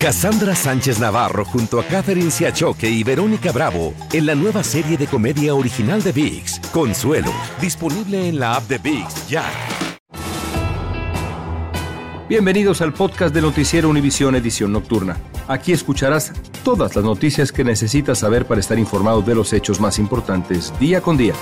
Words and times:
Cassandra 0.00 0.54
Sánchez 0.54 1.00
Navarro 1.00 1.44
junto 1.44 1.80
a 1.80 1.84
Catherine 1.84 2.30
Siachoque 2.30 2.88
y 2.88 3.02
Verónica 3.02 3.50
Bravo 3.50 3.94
en 4.12 4.26
la 4.26 4.36
nueva 4.36 4.62
serie 4.62 4.96
de 4.96 5.08
comedia 5.08 5.56
original 5.56 6.00
de 6.04 6.12
VIX, 6.12 6.60
Consuelo, 6.72 7.32
disponible 7.60 8.28
en 8.28 8.38
la 8.38 8.54
app 8.54 8.68
de 8.68 8.78
VIX 8.78 9.28
ya. 9.28 9.44
Bienvenidos 12.28 12.80
al 12.80 12.92
podcast 12.92 13.34
de 13.34 13.42
Noticiero 13.42 13.88
Univisión 13.88 14.36
Edición 14.36 14.70
Nocturna. 14.70 15.16
Aquí 15.48 15.72
escucharás 15.72 16.32
todas 16.62 16.94
las 16.94 17.04
noticias 17.04 17.50
que 17.50 17.64
necesitas 17.64 18.20
saber 18.20 18.46
para 18.46 18.60
estar 18.60 18.78
informado 18.78 19.20
de 19.20 19.34
los 19.34 19.52
hechos 19.52 19.80
más 19.80 19.98
importantes 19.98 20.72
día 20.78 21.00
con 21.00 21.16
día. 21.16 21.34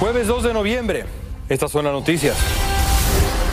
Jueves 0.00 0.26
2 0.28 0.44
de 0.44 0.54
noviembre. 0.54 1.04
Estas 1.50 1.70
son 1.70 1.84
las 1.84 1.92
noticias. 1.92 2.63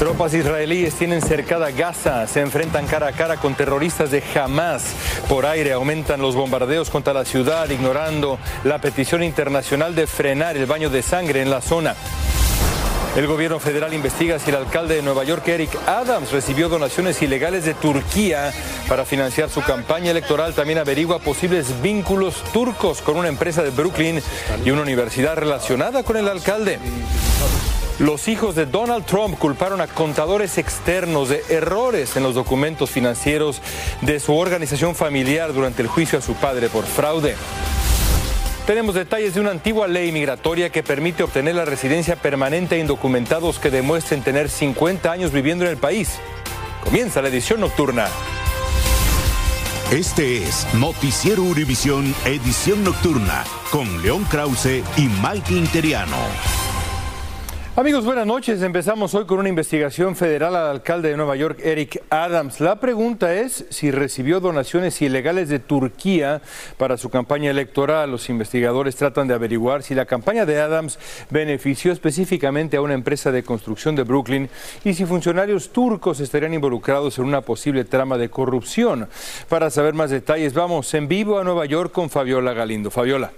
Tropas 0.01 0.33
israelíes 0.33 0.95
tienen 0.95 1.21
cercada 1.21 1.69
Gaza, 1.69 2.25
se 2.25 2.39
enfrentan 2.39 2.87
cara 2.87 3.09
a 3.09 3.11
cara 3.11 3.37
con 3.37 3.53
terroristas 3.53 4.09
de 4.09 4.23
Hamas. 4.33 4.95
Por 5.29 5.45
aire 5.45 5.73
aumentan 5.73 6.19
los 6.19 6.33
bombardeos 6.33 6.89
contra 6.89 7.13
la 7.13 7.23
ciudad, 7.23 7.69
ignorando 7.69 8.39
la 8.63 8.81
petición 8.81 9.21
internacional 9.21 9.93
de 9.93 10.07
frenar 10.07 10.57
el 10.57 10.65
baño 10.65 10.89
de 10.89 11.03
sangre 11.03 11.43
en 11.43 11.51
la 11.51 11.61
zona. 11.61 11.95
El 13.15 13.27
gobierno 13.27 13.59
federal 13.59 13.93
investiga 13.93 14.39
si 14.39 14.49
el 14.49 14.55
alcalde 14.55 14.95
de 14.95 15.03
Nueva 15.03 15.23
York, 15.23 15.47
Eric 15.47 15.69
Adams, 15.85 16.31
recibió 16.31 16.67
donaciones 16.67 17.21
ilegales 17.21 17.63
de 17.65 17.75
Turquía 17.75 18.51
para 18.87 19.05
financiar 19.05 19.51
su 19.51 19.61
campaña 19.61 20.09
electoral. 20.09 20.55
También 20.55 20.79
averigua 20.79 21.19
posibles 21.19 21.79
vínculos 21.83 22.43
turcos 22.51 23.03
con 23.03 23.17
una 23.17 23.27
empresa 23.27 23.61
de 23.61 23.69
Brooklyn 23.69 24.19
y 24.65 24.71
una 24.71 24.81
universidad 24.81 25.35
relacionada 25.35 26.01
con 26.01 26.17
el 26.17 26.27
alcalde. 26.27 26.79
Los 28.01 28.27
hijos 28.27 28.55
de 28.55 28.65
Donald 28.65 29.05
Trump 29.05 29.37
culparon 29.37 29.79
a 29.79 29.85
contadores 29.85 30.57
externos 30.57 31.29
de 31.29 31.43
errores 31.49 32.17
en 32.17 32.23
los 32.23 32.33
documentos 32.33 32.89
financieros 32.89 33.61
de 34.01 34.19
su 34.19 34.35
organización 34.35 34.95
familiar 34.95 35.53
durante 35.53 35.83
el 35.83 35.87
juicio 35.87 36.17
a 36.17 36.21
su 36.23 36.33
padre 36.33 36.67
por 36.67 36.83
fraude. 36.83 37.35
Tenemos 38.65 38.95
detalles 38.95 39.35
de 39.35 39.39
una 39.39 39.51
antigua 39.51 39.87
ley 39.87 40.11
migratoria 40.11 40.71
que 40.71 40.81
permite 40.81 41.21
obtener 41.21 41.53
la 41.53 41.63
residencia 41.63 42.15
permanente 42.15 42.73
a 42.73 42.79
indocumentados 42.79 43.59
que 43.59 43.69
demuestren 43.69 44.23
tener 44.23 44.49
50 44.49 45.11
años 45.11 45.31
viviendo 45.31 45.65
en 45.65 45.69
el 45.69 45.77
país. 45.77 46.15
Comienza 46.83 47.21
la 47.21 47.27
edición 47.27 47.59
nocturna. 47.59 48.07
Este 49.91 50.37
es 50.37 50.65
Noticiero 50.73 51.43
Univisión 51.43 52.15
Edición 52.25 52.83
Nocturna 52.83 53.43
con 53.69 54.01
León 54.01 54.23
Krause 54.23 54.81
y 54.97 55.07
Mike 55.21 55.53
Interiano. 55.53 56.17
Amigos, 57.73 58.03
buenas 58.03 58.27
noches. 58.27 58.61
Empezamos 58.63 59.15
hoy 59.15 59.23
con 59.23 59.39
una 59.39 59.47
investigación 59.47 60.17
federal 60.17 60.57
al 60.57 60.67
alcalde 60.67 61.07
de 61.07 61.15
Nueva 61.15 61.37
York, 61.37 61.57
Eric 61.63 62.03
Adams. 62.09 62.59
La 62.59 62.81
pregunta 62.81 63.33
es 63.33 63.65
si 63.69 63.91
recibió 63.91 64.41
donaciones 64.41 65.01
ilegales 65.01 65.47
de 65.47 65.59
Turquía 65.59 66.41
para 66.75 66.97
su 66.97 67.09
campaña 67.09 67.49
electoral. 67.49 68.11
Los 68.11 68.29
investigadores 68.29 68.97
tratan 68.97 69.29
de 69.29 69.35
averiguar 69.35 69.83
si 69.83 69.95
la 69.95 70.05
campaña 70.05 70.45
de 70.45 70.59
Adams 70.59 70.99
benefició 71.29 71.93
específicamente 71.93 72.75
a 72.75 72.81
una 72.81 72.93
empresa 72.93 73.31
de 73.31 73.43
construcción 73.43 73.95
de 73.95 74.03
Brooklyn 74.03 74.49
y 74.83 74.93
si 74.93 75.05
funcionarios 75.05 75.69
turcos 75.69 76.19
estarían 76.19 76.53
involucrados 76.53 77.19
en 77.19 77.23
una 77.23 77.39
posible 77.39 77.85
trama 77.85 78.17
de 78.17 78.29
corrupción. 78.29 79.07
Para 79.47 79.69
saber 79.69 79.93
más 79.93 80.09
detalles, 80.09 80.53
vamos 80.53 80.93
en 80.93 81.07
vivo 81.07 81.39
a 81.39 81.45
Nueva 81.45 81.65
York 81.65 81.93
con 81.93 82.09
Fabiola 82.09 82.51
Galindo. 82.51 82.91
Fabiola. 82.91 83.31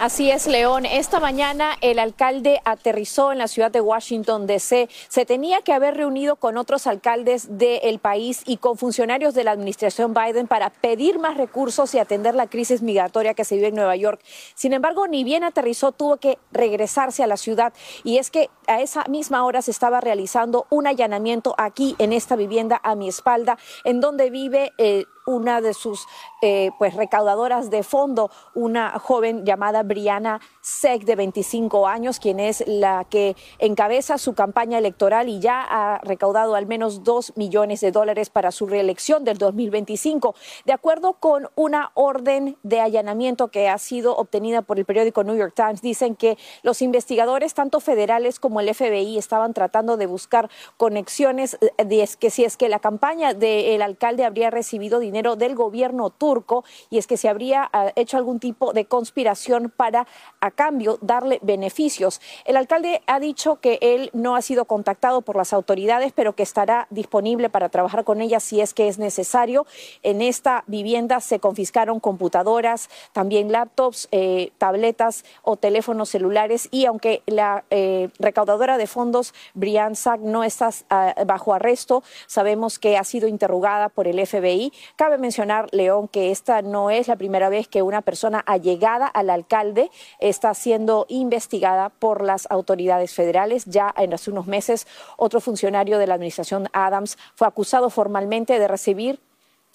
Así 0.00 0.30
es, 0.30 0.46
León. 0.46 0.86
Esta 0.86 1.18
mañana 1.18 1.72
el 1.80 1.98
alcalde 1.98 2.60
aterrizó 2.64 3.32
en 3.32 3.38
la 3.38 3.48
ciudad 3.48 3.72
de 3.72 3.80
Washington, 3.80 4.46
D.C. 4.46 4.88
Se 5.08 5.26
tenía 5.26 5.60
que 5.62 5.72
haber 5.72 5.96
reunido 5.96 6.36
con 6.36 6.56
otros 6.56 6.86
alcaldes 6.86 7.58
del 7.58 7.98
país 7.98 8.42
y 8.46 8.58
con 8.58 8.78
funcionarios 8.78 9.34
de 9.34 9.42
la 9.42 9.50
administración 9.50 10.14
Biden 10.14 10.46
para 10.46 10.70
pedir 10.70 11.18
más 11.18 11.36
recursos 11.36 11.96
y 11.96 11.98
atender 11.98 12.36
la 12.36 12.46
crisis 12.46 12.80
migratoria 12.80 13.34
que 13.34 13.44
se 13.44 13.56
vive 13.56 13.68
en 13.68 13.74
Nueva 13.74 13.96
York. 13.96 14.20
Sin 14.54 14.72
embargo, 14.72 15.08
ni 15.08 15.24
bien 15.24 15.42
aterrizó, 15.42 15.90
tuvo 15.90 16.18
que 16.18 16.38
regresarse 16.52 17.24
a 17.24 17.26
la 17.26 17.36
ciudad. 17.36 17.72
Y 18.04 18.18
es 18.18 18.30
que 18.30 18.50
a 18.68 18.80
esa 18.80 19.02
misma 19.08 19.44
hora 19.44 19.62
se 19.62 19.72
estaba 19.72 20.00
realizando 20.00 20.68
un 20.70 20.86
allanamiento 20.86 21.56
aquí 21.58 21.96
en 21.98 22.12
esta 22.12 22.36
vivienda 22.36 22.80
a 22.84 22.94
mi 22.94 23.08
espalda, 23.08 23.58
en 23.82 24.00
donde 24.00 24.30
vive... 24.30 24.70
Eh, 24.78 25.06
una 25.28 25.60
de 25.60 25.74
sus 25.74 26.06
eh, 26.40 26.70
pues 26.78 26.94
recaudadoras 26.94 27.68
de 27.68 27.82
fondo, 27.82 28.30
una 28.54 28.98
joven 28.98 29.44
llamada 29.44 29.82
Brianna 29.82 30.40
Sec 30.62 31.04
de 31.04 31.16
25 31.16 31.86
años, 31.86 32.18
quien 32.18 32.40
es 32.40 32.64
la 32.66 33.04
que 33.04 33.36
encabeza 33.58 34.16
su 34.16 34.34
campaña 34.34 34.78
electoral 34.78 35.28
y 35.28 35.38
ya 35.38 35.66
ha 35.68 35.98
recaudado 35.98 36.54
al 36.54 36.66
menos 36.66 37.04
dos 37.04 37.34
millones 37.36 37.80
de 37.80 37.92
dólares 37.92 38.30
para 38.30 38.52
su 38.52 38.66
reelección 38.66 39.24
del 39.24 39.36
2025. 39.36 40.34
De 40.64 40.72
acuerdo 40.72 41.14
con 41.14 41.50
una 41.56 41.90
orden 41.92 42.56
de 42.62 42.80
allanamiento 42.80 43.48
que 43.48 43.68
ha 43.68 43.76
sido 43.76 44.16
obtenida 44.16 44.62
por 44.62 44.78
el 44.78 44.86
periódico 44.86 45.24
New 45.24 45.36
York 45.36 45.52
Times, 45.54 45.82
dicen 45.82 46.16
que 46.16 46.38
los 46.62 46.80
investigadores, 46.80 47.52
tanto 47.52 47.80
federales 47.80 48.40
como 48.40 48.60
el 48.60 48.74
FBI, 48.74 49.18
estaban 49.18 49.52
tratando 49.52 49.98
de 49.98 50.06
buscar 50.06 50.48
conexiones 50.78 51.58
eh, 51.60 51.84
de 51.84 52.08
que 52.18 52.30
si 52.30 52.44
es 52.44 52.56
que 52.56 52.70
la 52.70 52.78
campaña 52.78 53.34
del 53.34 53.82
alcalde 53.82 54.24
habría 54.24 54.50
recibido 54.50 55.00
dinero 55.00 55.17
del 55.22 55.54
gobierno 55.54 56.10
turco 56.10 56.64
y 56.90 56.98
es 56.98 57.06
que 57.06 57.16
se 57.16 57.28
habría 57.28 57.68
ah, 57.72 57.92
hecho 57.96 58.16
algún 58.16 58.38
tipo 58.38 58.72
de 58.72 58.84
conspiración 58.84 59.72
para 59.74 60.06
a 60.40 60.50
cambio 60.50 60.98
darle 61.00 61.38
beneficios. 61.42 62.20
El 62.44 62.56
alcalde 62.56 63.02
ha 63.06 63.18
dicho 63.20 63.56
que 63.56 63.78
él 63.80 64.10
no 64.12 64.36
ha 64.36 64.42
sido 64.42 64.64
contactado 64.64 65.22
por 65.22 65.36
las 65.36 65.52
autoridades, 65.52 66.12
pero 66.14 66.34
que 66.34 66.42
estará 66.42 66.86
disponible 66.90 67.50
para 67.50 67.68
trabajar 67.68 68.04
con 68.04 68.20
ellas 68.20 68.42
si 68.42 68.60
es 68.60 68.74
que 68.74 68.88
es 68.88 68.98
necesario. 68.98 69.66
En 70.02 70.22
esta 70.22 70.64
vivienda 70.66 71.20
se 71.20 71.40
confiscaron 71.40 72.00
computadoras, 72.00 72.88
también 73.12 73.50
laptops, 73.50 74.08
eh, 74.12 74.52
tabletas 74.58 75.24
o 75.42 75.56
teléfonos 75.56 76.08
celulares 76.08 76.68
y 76.70 76.84
aunque 76.84 77.22
la 77.26 77.64
eh, 77.70 78.10
recaudadora 78.18 78.78
de 78.78 78.86
fondos, 78.86 79.34
Brian 79.54 79.96
Sack, 79.96 80.20
no 80.20 80.44
está 80.44 80.70
ah, 80.90 81.14
bajo 81.26 81.54
arresto, 81.54 82.02
sabemos 82.26 82.78
que 82.78 82.96
ha 82.96 83.04
sido 83.04 83.28
interrogada 83.28 83.88
por 83.88 84.06
el 84.06 84.24
FBI. 84.24 84.72
Cabe 85.08 85.16
mencionar, 85.16 85.68
León, 85.72 86.06
que 86.06 86.30
esta 86.30 86.60
no 86.60 86.90
es 86.90 87.08
la 87.08 87.16
primera 87.16 87.48
vez 87.48 87.66
que 87.66 87.80
una 87.80 88.02
persona 88.02 88.40
allegada 88.40 89.06
al 89.06 89.30
alcalde 89.30 89.90
está 90.20 90.52
siendo 90.52 91.06
investigada 91.08 91.88
por 91.88 92.22
las 92.22 92.46
autoridades 92.50 93.14
federales. 93.14 93.64
Ya 93.64 93.94
en 93.96 94.12
hace 94.12 94.30
unos 94.30 94.46
meses, 94.46 94.86
otro 95.16 95.40
funcionario 95.40 95.96
de 95.96 96.06
la 96.06 96.12
administración 96.12 96.68
Adams 96.74 97.16
fue 97.36 97.46
acusado 97.48 97.88
formalmente 97.88 98.58
de 98.58 98.68
recibir 98.68 99.18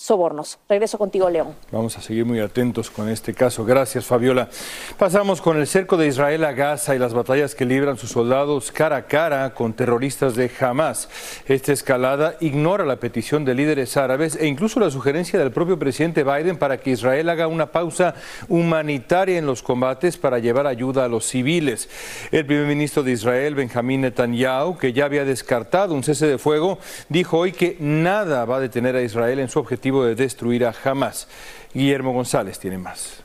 sobornos. 0.04 0.60
Regreso 0.68 0.98
contigo, 0.98 1.30
León. 1.30 1.56
Vamos 1.72 1.98
a 1.98 2.02
seguir 2.02 2.26
muy 2.26 2.42
atentos 2.42 2.92
con 2.92 3.08
este 3.08 3.34
caso. 3.34 3.64
Gracias, 3.64 4.06
Fabiola. 4.06 4.50
Pasamos 4.98 5.42
con 5.42 5.58
el 5.58 5.66
cerco 5.66 5.96
de 5.96 6.08
Israel 6.08 6.44
a 6.44 6.52
Gaza 6.52 6.94
y 6.94 7.00
las 7.00 7.14
batallas 7.14 7.56
que 7.56 7.64
libran 7.64 7.98
sus 7.98 8.10
soldados 8.10 8.74
cara 8.74 8.98
a 8.98 9.08
cara 9.08 9.54
con 9.54 9.72
terroristas 9.72 10.36
de 10.36 10.52
Hamas. 10.60 11.08
Esta 11.48 11.72
escalada 11.72 12.36
ignora 12.42 12.84
la 12.84 12.98
petición 12.98 13.46
de 13.46 13.54
líderes 13.54 13.96
árabes 13.96 14.36
e 14.36 14.48
incluso 14.48 14.82
la 14.82 14.92
sugerencia 14.92 15.40
del 15.40 15.54
propio 15.54 15.80
presidente 15.80 16.26
Biden 16.26 16.58
para 16.58 16.82
que 16.82 16.92
Israel 16.92 17.30
haga 17.30 17.48
una 17.48 17.72
pausa 17.72 18.14
humanitaria 18.50 19.38
en 19.38 19.46
los 19.46 19.64
combates 19.64 20.18
para 20.18 20.40
llevar 20.40 20.68
ayuda 20.68 21.06
a 21.06 21.08
los 21.08 21.26
civiles. 21.26 21.88
El 22.30 22.46
primer 22.46 22.68
ministro 22.68 23.04
de 23.04 23.14
Israel, 23.14 23.56
Benjamín 23.56 24.02
Netanyahu, 24.02 24.78
que 24.78 24.92
ya 24.92 25.06
había 25.06 25.24
descartado 25.24 25.94
un 25.94 26.04
cese 26.04 26.28
de 26.28 26.38
fuego, 26.38 26.80
dijo 27.08 27.38
hoy 27.38 27.54
que 27.54 27.78
nada 27.80 28.44
va 28.44 28.58
a 28.58 28.60
detener 28.60 28.98
a 28.98 29.02
Israel 29.02 29.40
en 29.40 29.48
su 29.48 29.60
objetivo 29.60 29.93
de 30.02 30.16
destruir 30.16 30.66
a 30.66 30.74
Hamas. 30.84 31.28
Guillermo 31.76 32.14
González 32.14 32.58
tiene 32.58 32.80
más. 32.80 33.24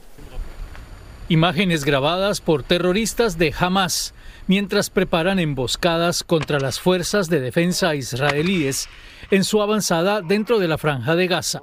Imágenes 1.31 1.85
grabadas 1.85 2.41
por 2.43 2.63
terroristas 2.63 3.39
de 3.39 3.55
Hamas 3.59 4.15
mientras 4.47 4.91
preparan 4.91 5.39
emboscadas 5.39 6.25
contra 6.25 6.59
las 6.59 6.81
fuerzas 6.81 7.29
de 7.29 7.41
defensa 7.41 7.95
israelíes 7.95 8.89
en 9.31 9.45
su 9.45 9.63
avanzada 9.63 10.23
dentro 10.23 10.59
de 10.59 10.69
la 10.69 10.79
franja 10.79 11.17
de 11.17 11.27
Gaza. 11.27 11.61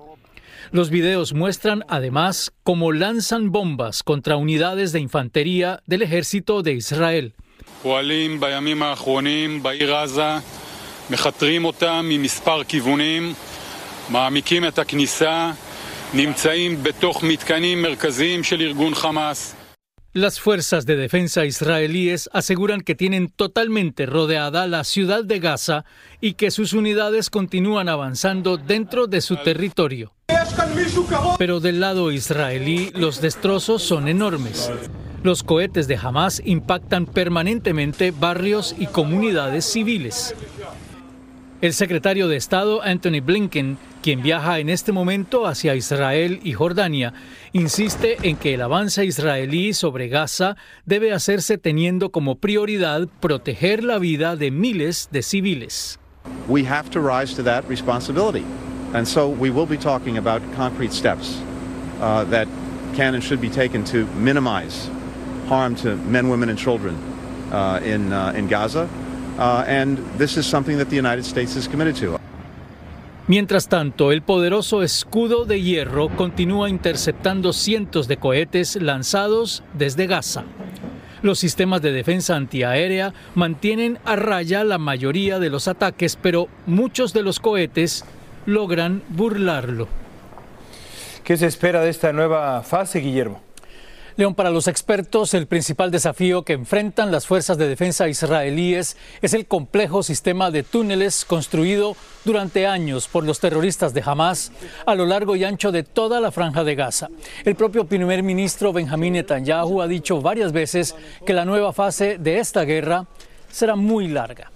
Los 0.72 0.90
videos 0.90 1.34
muestran 1.34 1.84
además 1.88 2.52
cómo 2.64 2.92
lanzan 2.92 3.52
bombas 3.52 4.04
contra 4.04 4.36
unidades 4.36 4.92
de 4.92 5.00
infantería 5.00 5.82
del 5.86 6.02
ejército 6.02 6.64
de 6.64 6.74
Israel. 6.74 7.34
Las 20.14 20.40
fuerzas 20.40 20.86
de 20.86 20.96
defensa 20.96 21.44
israelíes 21.44 22.30
aseguran 22.32 22.82
que 22.82 22.96
tienen 22.96 23.28
totalmente 23.28 24.06
rodeada 24.06 24.66
la 24.68 24.86
ciudad 24.86 25.26
de 25.26 25.40
Gaza 25.40 25.84
y 26.22 26.36
que 26.36 26.52
sus 26.52 26.72
unidades 26.72 27.30
continúan 27.30 27.90
avanzando 27.90 28.56
dentro 28.56 29.08
de 29.08 29.20
su 29.20 29.36
territorio. 29.38 30.14
Pero 31.38 31.60
del 31.60 31.82
lado 31.82 32.12
israelí 32.12 32.92
los 32.94 33.20
destrozos 33.20 33.84
son 33.84 34.08
enormes. 34.08 34.72
Los 35.24 35.44
cohetes 35.44 35.88
de 35.88 35.98
Hamas 35.98 36.42
impactan 36.46 37.08
permanentemente 37.08 38.12
barrios 38.12 38.76
y 38.78 38.86
comunidades 38.86 39.66
civiles. 39.66 40.36
El 41.66 41.74
secretario 41.74 42.28
de 42.28 42.36
Estado 42.36 42.84
Anthony 42.84 43.22
Blinken, 43.26 43.80
quien 44.04 44.22
viaja 44.22 44.60
en 44.60 44.70
este 44.70 44.92
momento 44.92 45.48
hacia 45.48 45.74
Israel 45.74 46.40
y 46.44 46.54
Jordania, 46.54 47.12
insiste 47.54 48.20
en 48.22 48.38
que 48.38 48.54
el 48.54 48.62
avance 48.62 49.04
israelí 49.04 49.74
sobre 49.74 50.08
Gaza 50.08 50.58
debe 50.86 51.12
hacerse 51.12 51.58
teniendo 51.58 52.12
como 52.12 52.36
prioridad 52.36 53.08
proteger 53.20 53.84
la 53.84 53.98
vida 53.98 54.36
de 54.36 54.52
miles 54.52 55.10
de 55.12 55.24
civiles. 55.24 55.98
We 56.48 56.64
have 56.68 56.92
to 56.92 57.00
rise 57.00 57.36
to 57.36 57.42
that 57.46 57.68
responsibility. 57.68 58.46
And 58.94 59.08
so 59.08 59.28
we 59.28 59.50
will 59.50 59.68
be 59.68 59.78
talking 59.78 60.20
about 60.20 60.44
concrete 60.56 60.94
steps 60.94 61.42
uh, 62.00 62.26
that 62.26 62.48
can 62.96 63.16
and 63.16 63.24
should 63.24 63.42
be 63.42 63.50
taken 63.50 63.84
to 63.86 64.06
minimize 64.20 64.88
harm 65.50 65.74
to 65.78 65.96
men, 65.96 66.30
women, 66.30 66.50
and 66.50 66.60
children 66.60 66.96
uh, 67.52 67.80
in, 67.84 68.14
uh, 68.14 68.34
in 68.36 68.48
Gaza. 68.48 68.88
Uh, 69.38 69.64
and 69.68 70.00
this 70.18 70.38
is 70.38 70.46
something 70.46 70.78
that 70.78 70.90
the 70.90 70.96
United 70.96 71.26
States 71.26 71.56
is 71.56 71.68
committed 71.68 71.96
to. 71.96 72.18
Mientras 73.28 73.68
tanto, 73.68 74.12
el 74.12 74.22
poderoso 74.22 74.84
escudo 74.84 75.46
de 75.46 75.62
hierro 75.62 76.10
continúa 76.10 76.70
interceptando 76.70 77.54
cientos 77.54 78.08
de 78.08 78.18
cohetes 78.18 78.76
lanzados 78.76 79.64
desde 79.74 80.06
Gaza. 80.06 80.44
Los 81.24 81.40
sistemas 81.40 81.82
de 81.82 81.92
defensa 81.92 82.36
antiaérea 82.36 83.14
mantienen 83.34 83.98
a 84.06 84.16
raya 84.16 84.64
la 84.64 84.78
mayoría 84.78 85.40
de 85.40 85.50
los 85.50 85.68
ataques, 85.68 86.20
pero 86.22 86.50
muchos 86.68 87.14
de 87.14 87.24
los 87.24 87.40
cohetes 87.40 88.06
logran 88.46 89.02
burlarlo. 89.10 89.88
¿Qué 91.24 91.36
se 91.36 91.48
espera 91.48 91.82
de 91.82 91.90
esta 91.90 92.14
nueva 92.14 92.62
fase, 92.62 93.00
Guillermo? 93.00 93.45
León, 94.18 94.34
para 94.34 94.50
los 94.50 94.70
expertos, 94.70 95.34
el 95.34 95.46
principal 95.46 95.92
desafío 95.92 96.44
que 96.44 96.54
enfrentan 96.54 97.12
las 97.12 97.28
fuerzas 97.28 97.58
de 97.58 97.68
defensa 97.68 98.08
israelíes 98.08 98.96
es 99.22 99.34
el 99.34 99.46
complejo 99.46 100.04
sistema 100.04 100.52
de 100.52 100.64
túneles 100.64 101.26
construido 101.26 101.98
durante 102.24 102.66
años 102.66 103.10
por 103.10 103.26
los 103.26 103.42
terroristas 103.42 103.94
de 103.94 104.02
Hamas 104.06 104.54
a 104.86 104.96
lo 104.96 105.06
largo 105.06 105.36
y 105.36 105.44
ancho 105.44 105.74
de 105.74 105.84
toda 105.84 106.22
la 106.22 106.32
franja 106.32 106.64
de 106.64 106.76
Gaza. 106.76 107.10
El 107.44 107.56
propio 107.56 107.88
primer 107.88 108.24
ministro 108.24 108.72
Benjamín 108.72 109.14
Netanyahu 109.14 109.82
ha 109.82 109.88
dicho 109.88 110.22
varias 110.22 110.54
veces 110.54 110.96
que 111.26 111.34
la 111.34 111.44
nueva 111.44 111.74
fase 111.74 112.18
de 112.18 112.40
esta 112.40 112.64
guerra 112.64 113.08
será 113.52 113.76
muy 113.76 114.08
larga. 114.08 114.50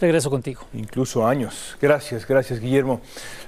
Regreso 0.00 0.28
contigo. 0.28 0.62
Incluso 0.74 1.26
años. 1.26 1.76
Gracias, 1.80 2.26
gracias 2.26 2.60
Guillermo. 2.60 3.00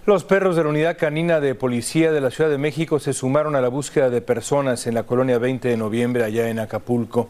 Los 0.06 0.24
perros 0.24 0.56
de 0.56 0.62
la 0.62 0.70
unidad 0.70 0.96
canina 0.96 1.40
de 1.40 1.54
policía 1.54 2.10
de 2.10 2.22
la 2.22 2.30
Ciudad 2.30 2.48
de 2.48 2.56
México 2.56 2.98
se 2.98 3.12
sumaron 3.12 3.54
a 3.54 3.60
la 3.60 3.68
búsqueda 3.68 4.08
de 4.08 4.22
personas 4.22 4.86
en 4.86 4.94
la 4.94 5.02
colonia 5.02 5.38
20 5.38 5.68
de 5.68 5.76
noviembre 5.76 6.24
allá 6.24 6.48
en 6.48 6.58
Acapulco. 6.58 7.28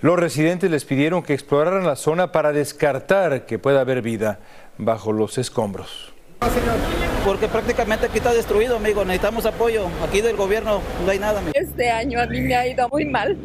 Los 0.00 0.18
residentes 0.18 0.70
les 0.70 0.84
pidieron 0.84 1.22
que 1.22 1.34
exploraran 1.34 1.86
la 1.86 1.96
zona 1.96 2.32
para 2.32 2.52
descartar 2.52 3.44
que 3.44 3.58
pueda 3.58 3.82
haber 3.82 4.00
vida 4.00 4.38
bajo 4.78 5.12
los 5.12 5.36
escombros. 5.36 6.13
Porque 7.24 7.48
prácticamente 7.48 8.06
aquí 8.06 8.18
está 8.18 8.32
destruido, 8.32 8.76
amigo. 8.76 9.04
Necesitamos 9.04 9.46
apoyo. 9.46 9.86
Aquí 10.06 10.20
del 10.20 10.36
gobierno 10.36 10.80
no 11.04 11.10
hay 11.10 11.18
nada. 11.18 11.38
Amigo. 11.38 11.52
Este 11.54 11.90
año 11.90 12.20
a 12.20 12.26
mí 12.26 12.40
me 12.40 12.54
ha 12.54 12.66
ido 12.66 12.88
muy 12.90 13.06
mal. 13.06 13.36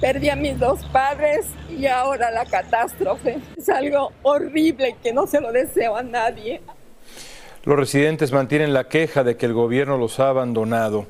Perdí 0.00 0.28
a 0.28 0.36
mis 0.36 0.58
dos 0.58 0.84
padres 0.86 1.46
y 1.68 1.86
ahora 1.86 2.30
la 2.30 2.44
catástrofe. 2.44 3.38
Es 3.56 3.68
algo 3.68 4.12
horrible 4.22 4.96
que 5.02 5.12
no 5.12 5.26
se 5.26 5.40
lo 5.40 5.52
deseo 5.52 5.96
a 5.96 6.02
nadie. 6.02 6.62
Los 7.66 7.76
residentes 7.76 8.30
mantienen 8.30 8.72
la 8.72 8.84
queja 8.84 9.24
de 9.24 9.36
que 9.36 9.44
el 9.44 9.52
gobierno 9.52 9.98
los 9.98 10.20
ha 10.20 10.28
abandonado. 10.28 11.06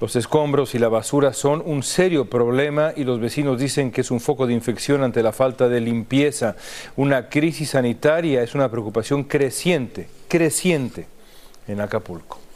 Los 0.00 0.16
escombros 0.16 0.74
y 0.74 0.78
la 0.78 0.88
basura 0.88 1.34
son 1.34 1.62
un 1.62 1.82
serio 1.82 2.24
problema 2.24 2.94
y 2.96 3.04
los 3.04 3.20
vecinos 3.20 3.60
dicen 3.60 3.90
que 3.92 4.00
es 4.00 4.10
un 4.10 4.18
foco 4.18 4.46
de 4.46 4.54
infección 4.54 5.02
ante 5.02 5.22
la 5.22 5.32
falta 5.32 5.68
de 5.68 5.78
limpieza. 5.78 6.56
Una 6.96 7.28
crisis 7.28 7.70
sanitaria 7.70 8.42
es 8.42 8.54
una 8.54 8.70
preocupación 8.70 9.24
creciente, 9.24 10.08
creciente 10.26 11.06
en 11.68 11.82
Acapulco. 11.82 12.49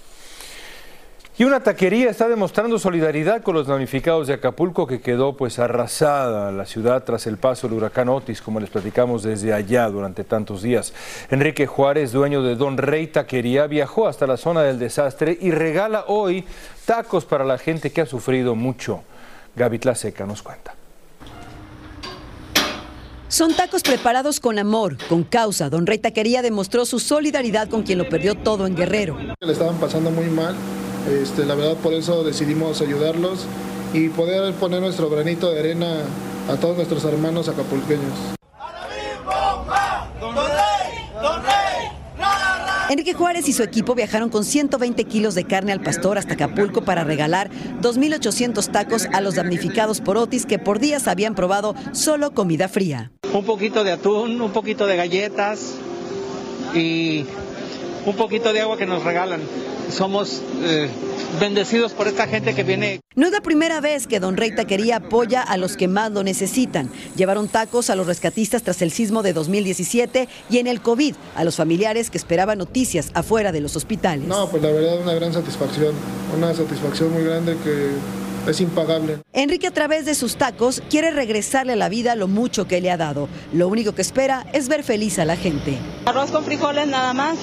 Y 1.37 1.43
una 1.43 1.59
taquería 1.59 2.11
está 2.11 2.29
demostrando 2.29 2.79
solidaridad 2.79 3.43
con 3.43 3.57
los 3.57 3.67
damnificados 3.67 4.29
de 4.29 4.35
Acapulco 4.35 4.87
que 4.87 5.01
quedó 5.01 5.37
pues 5.37 5.59
arrasada 5.59 6.53
la 6.53 6.65
ciudad 6.65 7.03
tras 7.03 7.27
el 7.27 7.39
paso 7.39 7.67
del 7.67 7.79
huracán 7.79 8.09
Otis, 8.09 8.41
como 8.41 8.61
les 8.61 8.71
platicamos 8.71 9.25
desde 9.25 9.53
allá 9.53 9.89
durante 9.89 10.23
tantos 10.23 10.63
días. 10.63 10.93
Enrique 11.33 11.67
Juárez, 11.67 12.13
dueño 12.13 12.45
de 12.45 12.55
Don 12.55 12.79
Rey 12.79 13.09
Taquería, 13.09 13.67
viajó 13.67 14.07
hasta 14.07 14.29
la 14.29 14.37
zona 14.37 14.63
del 14.63 14.79
desastre 14.79 15.37
y 15.41 15.51
regala 15.51 16.05
hoy 16.07 16.45
tacos 16.85 17.25
para 17.25 17.45
la 17.45 17.59
gente 17.59 17.91
que 17.91 18.03
ha 18.03 18.07
sufrido 18.07 18.55
mucho. 18.55 19.03
Gaby 19.57 19.81
Seca 19.97 20.27
nos 20.27 20.41
cuenta. 20.41 20.77
Son 23.27 23.57
tacos 23.57 23.83
preparados 23.83 24.39
con 24.39 24.61
amor, 24.61 24.99
con 25.09 25.25
causa. 25.25 25.69
Don 25.69 25.85
Rey 25.85 25.99
Taquería 25.99 26.43
demostró 26.43 26.87
su 26.87 27.01
solidaridad 27.01 27.69
con 27.69 27.83
quien 27.83 27.99
lo 27.99 28.09
perdió 28.09 28.37
todo 28.37 28.69
en 28.69 28.77
Guerrero. 28.77 29.19
Le 29.41 29.53
estaban 29.53 29.81
pasando 29.81 30.13
muy 30.13 30.27
mal 30.27 30.55
este, 31.09 31.45
la 31.45 31.55
verdad 31.55 31.77
por 31.77 31.93
eso 31.93 32.25
decidimos 32.25 32.81
ayudarlos 32.81 33.47
y 33.93 34.09
poder 34.09 34.55
poner 34.55 34.81
nuestro 34.81 35.09
granito 35.11 35.51
de 35.51 35.61
arena 35.61 36.03
a 36.49 36.57
todos 36.57 36.77
nuestros 36.77 37.05
hermanos 37.05 37.49
acapulqueños. 37.49 38.35
Enrique 42.91 43.15
Juárez 43.15 43.49
y 43.49 43.53
su 43.53 43.63
equipo 43.63 43.95
viajaron 43.95 44.29
con 44.29 44.45
120 44.45 45.05
kilos 45.05 45.35
de 45.35 45.45
carne 45.45 45.73
al 45.73 45.81
pastor 45.81 46.19
hasta 46.19 46.35
Acapulco 46.35 46.83
para 46.83 47.03
regalar 47.03 47.51
2.800 47.81 48.71
tacos 48.71 49.09
a 49.13 49.21
los 49.21 49.35
damnificados 49.35 50.01
por 50.01 50.17
Otis 50.17 50.47
que 50.47 50.59
por 50.59 50.79
días 50.79 51.09
habían 51.09 51.35
probado 51.35 51.75
solo 51.93 52.33
comida 52.33 52.69
fría. 52.69 53.11
Un 53.33 53.45
poquito 53.45 53.85
de 53.85 53.93
atún, 53.93 54.41
un 54.41 54.53
poquito 54.53 54.87
de 54.87 54.97
galletas 54.97 55.75
y 56.75 57.25
un 58.07 58.17
poquito 58.17 58.53
de 58.53 58.61
agua 58.61 58.77
que 58.77 58.87
nos 58.87 59.03
regalan 59.03 59.41
somos 59.91 60.43
eh, 60.63 60.89
bendecidos 61.41 61.93
por 61.93 62.09
esta 62.09 62.27
gente 62.27 62.55
que 62.55 62.63
viene. 62.63 63.01
No 63.15 63.27
es 63.27 63.33
la 63.33 63.41
primera 63.41 63.81
vez 63.81 64.07
que 64.07 64.21
Don 64.21 64.37
Rey 64.37 64.55
Taquería 64.55 64.97
apoya 64.97 65.43
a 65.43 65.57
los 65.57 65.77
que 65.77 65.89
más 65.89 66.11
lo 66.13 66.23
necesitan. 66.23 66.91
Llevaron 67.17 67.49
tacos 67.49 67.91
a 67.91 67.95
los 67.97 68.07
rescatistas 68.07 68.63
tras 68.63 68.83
el 68.83 68.91
sismo 68.91 69.23
de 69.23 69.33
2017 69.33 70.29
y 70.51 70.59
en 70.59 70.67
el 70.67 70.81
COVID 70.81 71.15
a 71.35 71.45
los 71.45 71.57
familiares 71.57 72.11
que 72.11 72.19
esperaban 72.19 72.59
noticias 72.59 73.11
afuera 73.15 73.53
de 73.53 73.61
los 73.61 73.77
hospitales. 73.77 74.27
No, 74.27 74.49
pues 74.49 74.63
la 74.63 74.71
verdad 74.71 75.01
una 75.01 75.15
gran 75.15 75.33
satisfacción, 75.33 75.95
una 76.37 76.55
satisfacción 76.55 77.13
muy 77.13 77.25
grande 77.25 77.57
que 77.63 77.91
es 78.51 78.61
impagable. 78.61 79.19
Enrique 79.33 79.67
a 79.67 79.73
través 79.73 80.05
de 80.05 80.15
sus 80.15 80.37
tacos 80.37 80.83
quiere 80.91 81.11
regresarle 81.11 81.73
a 81.73 81.77
la 81.77 81.89
vida 81.89 82.15
lo 82.17 82.29
mucho 82.29 82.67
que 82.67 82.81
le 82.81 82.91
ha 82.91 82.97
dado. 82.97 83.29
Lo 83.53 83.69
único 83.69 83.95
que 83.95 84.03
espera 84.03 84.47
es 84.53 84.69
ver 84.69 84.83
feliz 84.83 85.19
a 85.19 85.25
la 85.25 85.37
gente. 85.37 85.79
Arroz 86.07 86.31
con 86.31 86.45
frijoles 86.45 86.87
nada 86.87 87.13
más 87.13 87.37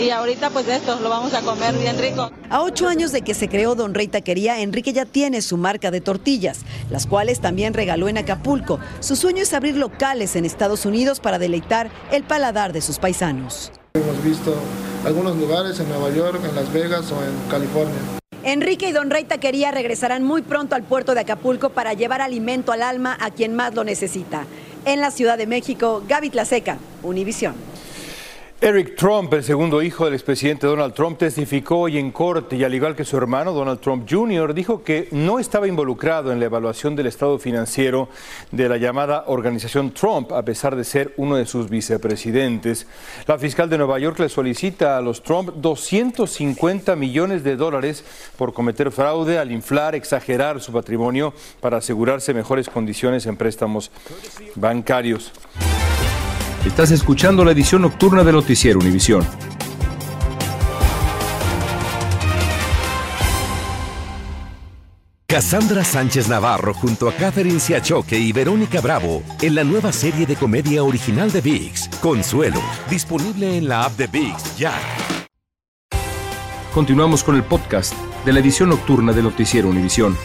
y 0.00 0.10
ahorita 0.10 0.50
pues 0.50 0.66
esto 0.68 0.98
lo 1.00 1.08
vamos 1.08 1.34
a 1.34 1.42
comer 1.42 1.74
bien 1.74 1.98
rico. 1.98 2.30
A 2.50 2.62
ocho 2.62 2.88
años 2.88 3.12
de 3.12 3.22
que 3.22 3.34
se 3.34 3.48
creó 3.48 3.74
Don 3.74 3.94
Rey 3.94 4.08
Taquería, 4.08 4.60
Enrique 4.60 4.92
ya 4.92 5.04
tiene 5.04 5.42
su 5.42 5.56
marca 5.56 5.90
de 5.90 6.00
tortillas, 6.00 6.60
las 6.90 7.06
cuales 7.06 7.40
también 7.40 7.74
regaló 7.74 8.08
en 8.08 8.18
Acapulco. 8.18 8.80
Su 9.00 9.16
sueño 9.16 9.42
es 9.42 9.52
abrir 9.54 9.76
locales 9.76 10.36
en 10.36 10.44
Estados 10.44 10.86
Unidos 10.86 11.20
para 11.20 11.38
deleitar 11.38 11.90
el 12.10 12.24
paladar 12.24 12.72
de 12.72 12.80
sus 12.80 12.98
paisanos. 12.98 13.72
Hemos 13.94 14.24
visto 14.24 14.54
algunos 15.04 15.36
lugares 15.36 15.78
en 15.78 15.88
Nueva 15.88 16.10
York, 16.10 16.40
en 16.48 16.56
Las 16.56 16.72
Vegas 16.72 17.12
o 17.12 17.22
en 17.22 17.50
California. 17.50 18.23
Enrique 18.46 18.90
y 18.90 18.92
Don 18.92 19.08
Rey 19.08 19.24
Taquería 19.24 19.70
regresarán 19.70 20.22
muy 20.22 20.42
pronto 20.42 20.74
al 20.74 20.82
puerto 20.82 21.14
de 21.14 21.20
Acapulco 21.20 21.70
para 21.70 21.94
llevar 21.94 22.20
alimento 22.20 22.72
al 22.72 22.82
alma 22.82 23.16
a 23.18 23.30
quien 23.30 23.54
más 23.54 23.74
lo 23.74 23.84
necesita. 23.84 24.44
En 24.84 25.00
la 25.00 25.10
Ciudad 25.10 25.38
de 25.38 25.46
México, 25.46 26.02
Gaby 26.06 26.28
Tlaseca, 26.28 26.76
Univisión. 27.02 27.54
Eric 28.60 28.96
Trump, 28.96 29.30
el 29.34 29.44
segundo 29.44 29.82
hijo 29.82 30.06
del 30.06 30.14
expresidente 30.14 30.66
Donald 30.66 30.94
Trump, 30.94 31.18
testificó 31.18 31.80
hoy 31.80 31.98
en 31.98 32.10
corte 32.12 32.56
y 32.56 32.64
al 32.64 32.72
igual 32.72 32.96
que 32.96 33.04
su 33.04 33.16
hermano 33.16 33.52
Donald 33.52 33.80
Trump 33.80 34.08
Jr., 34.08 34.54
dijo 34.54 34.82
que 34.82 35.08
no 35.10 35.38
estaba 35.38 35.68
involucrado 35.68 36.32
en 36.32 36.38
la 36.38 36.46
evaluación 36.46 36.96
del 36.96 37.08
estado 37.08 37.38
financiero 37.38 38.08
de 38.52 38.68
la 38.68 38.78
llamada 38.78 39.24
organización 39.26 39.92
Trump, 39.92 40.32
a 40.32 40.42
pesar 40.44 40.76
de 40.76 40.84
ser 40.84 41.12
uno 41.18 41.36
de 41.36 41.44
sus 41.44 41.68
vicepresidentes. 41.68 42.86
La 43.26 43.38
fiscal 43.38 43.68
de 43.68 43.76
Nueva 43.76 43.98
York 43.98 44.18
le 44.20 44.30
solicita 44.30 44.96
a 44.96 45.02
los 45.02 45.22
Trump 45.22 45.50
250 45.56 46.96
millones 46.96 47.44
de 47.44 47.56
dólares 47.56 48.02
por 48.38 48.54
cometer 48.54 48.90
fraude 48.92 49.38
al 49.38 49.52
inflar, 49.52 49.94
exagerar 49.94 50.60
su 50.62 50.72
patrimonio 50.72 51.34
para 51.60 51.78
asegurarse 51.78 52.32
mejores 52.32 52.70
condiciones 52.70 53.26
en 53.26 53.36
préstamos 53.36 53.90
bancarios. 54.54 55.32
Estás 56.66 56.90
escuchando 56.90 57.44
la 57.44 57.52
edición 57.52 57.82
nocturna 57.82 58.24
de 58.24 58.32
Noticiero 58.32 58.78
Univisión. 58.78 59.24
Cassandra 65.26 65.84
Sánchez 65.84 66.28
Navarro 66.28 66.72
junto 66.72 67.08
a 67.08 67.12
Catherine 67.12 67.60
Siachoque 67.60 68.18
y 68.18 68.32
Verónica 68.32 68.80
Bravo 68.80 69.22
en 69.42 69.54
la 69.54 69.62
nueva 69.62 69.92
serie 69.92 70.24
de 70.26 70.36
comedia 70.36 70.82
original 70.82 71.30
de 71.30 71.42
VIX, 71.42 71.88
Consuelo, 72.00 72.62
disponible 72.88 73.58
en 73.58 73.68
la 73.68 73.84
app 73.84 73.96
de 73.98 74.06
VIX 74.06 74.56
ya. 74.56 74.72
Continuamos 76.72 77.22
con 77.22 77.36
el 77.36 77.44
podcast 77.44 77.92
de 78.24 78.32
la 78.32 78.40
edición 78.40 78.70
nocturna 78.70 79.12
de 79.12 79.22
Noticiero 79.22 79.68
Univisión. 79.68 80.16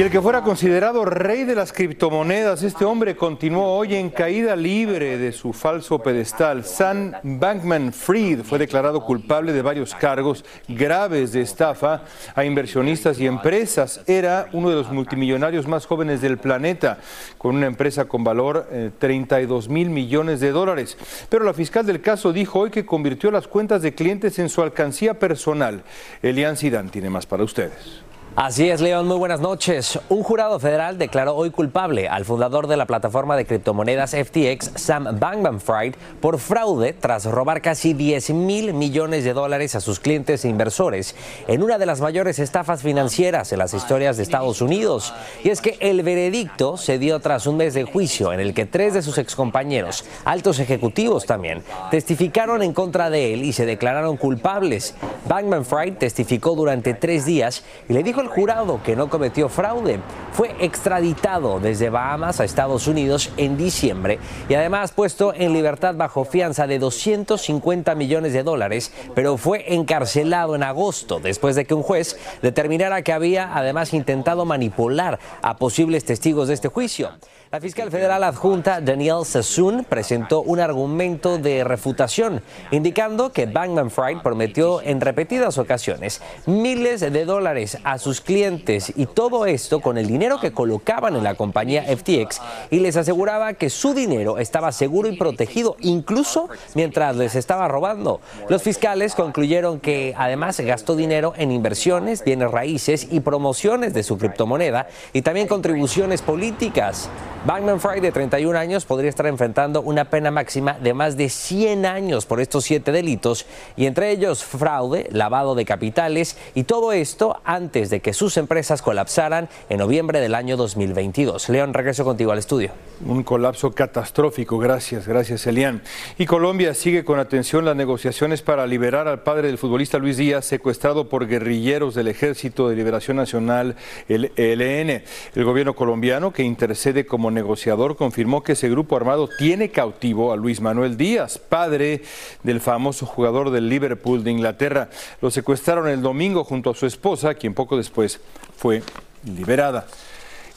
Y 0.00 0.02
el 0.02 0.10
que 0.10 0.22
fuera 0.22 0.40
considerado 0.40 1.04
rey 1.04 1.44
de 1.44 1.54
las 1.54 1.74
criptomonedas, 1.74 2.62
este 2.62 2.86
hombre 2.86 3.16
continuó 3.16 3.76
hoy 3.76 3.94
en 3.96 4.08
caída 4.08 4.56
libre 4.56 5.18
de 5.18 5.30
su 5.30 5.52
falso 5.52 5.98
pedestal. 5.98 6.64
Sam 6.64 7.12
Bankman 7.22 7.92
Fried 7.92 8.40
fue 8.42 8.58
declarado 8.58 9.04
culpable 9.04 9.52
de 9.52 9.60
varios 9.60 9.94
cargos 9.94 10.42
graves 10.66 11.32
de 11.32 11.42
estafa 11.42 12.04
a 12.34 12.46
inversionistas 12.46 13.20
y 13.20 13.26
empresas. 13.26 14.00
Era 14.06 14.48
uno 14.54 14.70
de 14.70 14.76
los 14.76 14.90
multimillonarios 14.90 15.68
más 15.68 15.84
jóvenes 15.84 16.22
del 16.22 16.38
planeta, 16.38 16.96
con 17.36 17.56
una 17.56 17.66
empresa 17.66 18.06
con 18.06 18.24
valor 18.24 18.68
eh, 18.72 18.92
32 18.98 19.68
mil 19.68 19.90
millones 19.90 20.40
de 20.40 20.50
dólares. 20.50 20.96
Pero 21.28 21.44
la 21.44 21.52
fiscal 21.52 21.84
del 21.84 22.00
caso 22.00 22.32
dijo 22.32 22.60
hoy 22.60 22.70
que 22.70 22.86
convirtió 22.86 23.30
las 23.30 23.46
cuentas 23.46 23.82
de 23.82 23.94
clientes 23.94 24.38
en 24.38 24.48
su 24.48 24.62
alcancía 24.62 25.18
personal. 25.18 25.82
Elian 26.22 26.56
Sidan 26.56 26.88
tiene 26.88 27.10
más 27.10 27.26
para 27.26 27.44
ustedes. 27.44 28.09
Así 28.36 28.70
es, 28.70 28.80
León, 28.80 29.08
muy 29.08 29.16
buenas 29.16 29.40
noches. 29.40 29.98
Un 30.08 30.22
jurado 30.22 30.60
federal 30.60 30.98
declaró 30.98 31.34
hoy 31.34 31.50
culpable 31.50 32.08
al 32.08 32.24
fundador 32.24 32.68
de 32.68 32.76
la 32.76 32.86
plataforma 32.86 33.36
de 33.36 33.44
criptomonedas 33.44 34.12
FTX, 34.12 34.70
Sam 34.76 35.18
Bankman-Fried, 35.18 35.94
por 36.20 36.38
fraude 36.38 36.92
tras 36.92 37.24
robar 37.24 37.60
casi 37.60 37.92
10 37.92 38.30
mil 38.30 38.72
millones 38.72 39.24
de 39.24 39.32
dólares 39.32 39.74
a 39.74 39.80
sus 39.80 39.98
clientes 39.98 40.44
e 40.44 40.48
inversores 40.48 41.16
en 41.48 41.64
una 41.64 41.76
de 41.76 41.86
las 41.86 42.00
mayores 42.00 42.38
estafas 42.38 42.82
financieras 42.82 43.52
en 43.52 43.58
las 43.58 43.74
historias 43.74 44.16
de 44.16 44.22
Estados 44.22 44.62
Unidos. 44.62 45.12
Y 45.42 45.48
es 45.48 45.60
que 45.60 45.76
el 45.80 46.02
veredicto 46.04 46.76
se 46.76 47.00
dio 47.00 47.18
tras 47.18 47.48
un 47.48 47.56
mes 47.56 47.74
de 47.74 47.82
juicio 47.82 48.32
en 48.32 48.38
el 48.38 48.54
que 48.54 48.64
tres 48.64 48.94
de 48.94 49.02
sus 49.02 49.18
excompañeros, 49.18 50.04
altos 50.24 50.60
ejecutivos 50.60 51.26
también, 51.26 51.64
testificaron 51.90 52.62
en 52.62 52.74
contra 52.74 53.10
de 53.10 53.34
él 53.34 53.42
y 53.42 53.52
se 53.52 53.66
declararon 53.66 54.16
culpables. 54.16 54.94
Bankman-Fried 55.28 55.94
testificó 55.94 56.54
durante 56.54 56.94
tres 56.94 57.26
días 57.26 57.64
y 57.88 57.92
le 57.92 58.04
dijo 58.04 58.19
al 58.20 58.28
jurado 58.28 58.80
que 58.84 58.96
no 58.96 59.08
cometió 59.08 59.48
fraude. 59.48 60.00
Fue 60.32 60.54
extraditado 60.60 61.58
desde 61.58 61.90
Bahamas 61.90 62.40
a 62.40 62.44
Estados 62.44 62.86
Unidos 62.86 63.32
en 63.36 63.56
diciembre 63.56 64.18
y 64.48 64.54
además 64.54 64.92
puesto 64.92 65.34
en 65.34 65.52
libertad 65.52 65.94
bajo 65.96 66.24
fianza 66.24 66.66
de 66.66 66.78
250 66.78 67.94
millones 67.94 68.32
de 68.32 68.42
dólares, 68.42 68.92
pero 69.14 69.36
fue 69.36 69.74
encarcelado 69.74 70.54
en 70.54 70.62
agosto 70.62 71.18
después 71.20 71.56
de 71.56 71.64
que 71.64 71.74
un 71.74 71.82
juez 71.82 72.18
determinara 72.42 73.02
que 73.02 73.12
había 73.12 73.56
además 73.56 73.92
intentado 73.92 74.44
manipular 74.44 75.18
a 75.42 75.56
posibles 75.56 76.04
testigos 76.04 76.48
de 76.48 76.54
este 76.54 76.68
juicio. 76.68 77.10
La 77.52 77.60
fiscal 77.60 77.90
federal 77.90 78.22
adjunta 78.22 78.80
Danielle 78.80 79.24
Sassoon 79.24 79.82
presentó 79.82 80.40
un 80.40 80.60
argumento 80.60 81.36
de 81.36 81.64
refutación, 81.64 82.42
indicando 82.70 83.32
que 83.32 83.46
Bankman 83.46 83.90
Fried 83.90 84.18
prometió 84.22 84.80
en 84.82 85.00
repetidas 85.00 85.58
ocasiones 85.58 86.22
miles 86.46 87.00
de 87.00 87.24
dólares 87.24 87.78
a 87.82 87.98
sus 87.98 88.20
clientes 88.20 88.92
y 88.94 89.06
todo 89.06 89.46
esto 89.46 89.80
con 89.80 89.98
el 89.98 90.06
dinero 90.06 90.38
que 90.38 90.52
colocaban 90.52 91.16
en 91.16 91.24
la 91.24 91.34
compañía 91.34 91.82
FTX 91.82 92.40
y 92.70 92.78
les 92.78 92.96
aseguraba 92.96 93.54
que 93.54 93.68
su 93.68 93.94
dinero 93.94 94.38
estaba 94.38 94.70
seguro 94.70 95.08
y 95.08 95.16
protegido, 95.16 95.74
incluso 95.80 96.48
mientras 96.74 97.16
les 97.16 97.34
estaba 97.34 97.66
robando. 97.66 98.20
Los 98.48 98.62
fiscales 98.62 99.16
concluyeron 99.16 99.80
que 99.80 100.14
además 100.16 100.60
gastó 100.60 100.94
dinero 100.94 101.32
en 101.36 101.50
inversiones, 101.50 102.22
bienes 102.22 102.52
raíces 102.52 103.08
y 103.10 103.18
promociones 103.18 103.92
de 103.92 104.04
su 104.04 104.18
criptomoneda 104.18 104.86
y 105.12 105.22
también 105.22 105.48
contribuciones 105.48 106.22
políticas. 106.22 107.10
Bankman 107.46 107.80
Fried, 107.80 108.02
de 108.02 108.12
31 108.12 108.58
años, 108.58 108.84
podría 108.84 109.08
estar 109.08 109.26
enfrentando 109.26 109.80
una 109.80 110.10
pena 110.10 110.30
máxima 110.30 110.74
de 110.74 110.92
más 110.92 111.16
de 111.16 111.30
100 111.30 111.86
años 111.86 112.26
por 112.26 112.38
estos 112.38 112.64
siete 112.64 112.92
delitos, 112.92 113.46
y 113.78 113.86
entre 113.86 114.10
ellos 114.10 114.44
fraude, 114.44 115.08
lavado 115.10 115.54
de 115.54 115.64
capitales, 115.64 116.36
y 116.54 116.64
todo 116.64 116.92
esto 116.92 117.40
antes 117.44 117.88
de 117.88 118.00
que 118.00 118.12
sus 118.12 118.36
empresas 118.36 118.82
colapsaran 118.82 119.48
en 119.70 119.78
noviembre 119.78 120.20
del 120.20 120.34
año 120.34 120.58
2022. 120.58 121.48
León, 121.48 121.72
regreso 121.72 122.04
contigo 122.04 122.30
al 122.30 122.38
estudio. 122.38 122.72
Un 123.06 123.22
colapso 123.22 123.72
catastrófico, 123.72 124.58
gracias, 124.58 125.08
gracias 125.08 125.46
Elian. 125.46 125.82
Y 126.18 126.26
Colombia 126.26 126.74
sigue 126.74 127.06
con 127.06 127.18
atención 127.18 127.64
las 127.64 127.74
negociaciones 127.74 128.42
para 128.42 128.66
liberar 128.66 129.08
al 129.08 129.22
padre 129.22 129.46
del 129.46 129.56
futbolista 129.56 129.96
Luis 129.96 130.18
Díaz, 130.18 130.44
secuestrado 130.44 131.08
por 131.08 131.26
guerrilleros 131.26 131.94
del 131.94 132.08
Ejército 132.08 132.68
de 132.68 132.76
Liberación 132.76 133.16
Nacional, 133.16 133.76
el 134.10 134.30
ELN. 134.36 135.02
El 135.34 135.44
gobierno 135.44 135.74
colombiano, 135.74 136.34
que 136.34 136.42
intercede 136.42 137.06
como 137.06 137.29
negociador, 137.30 137.96
confirmó 137.96 138.42
que 138.42 138.52
ese 138.52 138.68
grupo 138.68 138.96
armado 138.96 139.28
tiene 139.38 139.70
cautivo 139.70 140.32
a 140.32 140.36
Luis 140.36 140.60
Manuel 140.60 140.96
Díaz, 140.96 141.38
padre 141.38 142.02
del 142.42 142.60
famoso 142.60 143.06
jugador 143.06 143.50
del 143.50 143.68
Liverpool 143.68 144.24
de 144.24 144.30
Inglaterra. 144.30 144.88
Lo 145.20 145.30
secuestraron 145.30 145.88
el 145.88 146.02
domingo 146.02 146.44
junto 146.44 146.70
a 146.70 146.74
su 146.74 146.86
esposa, 146.86 147.34
quien 147.34 147.54
poco 147.54 147.76
después 147.76 148.20
fue 148.56 148.82
liberada. 149.24 149.86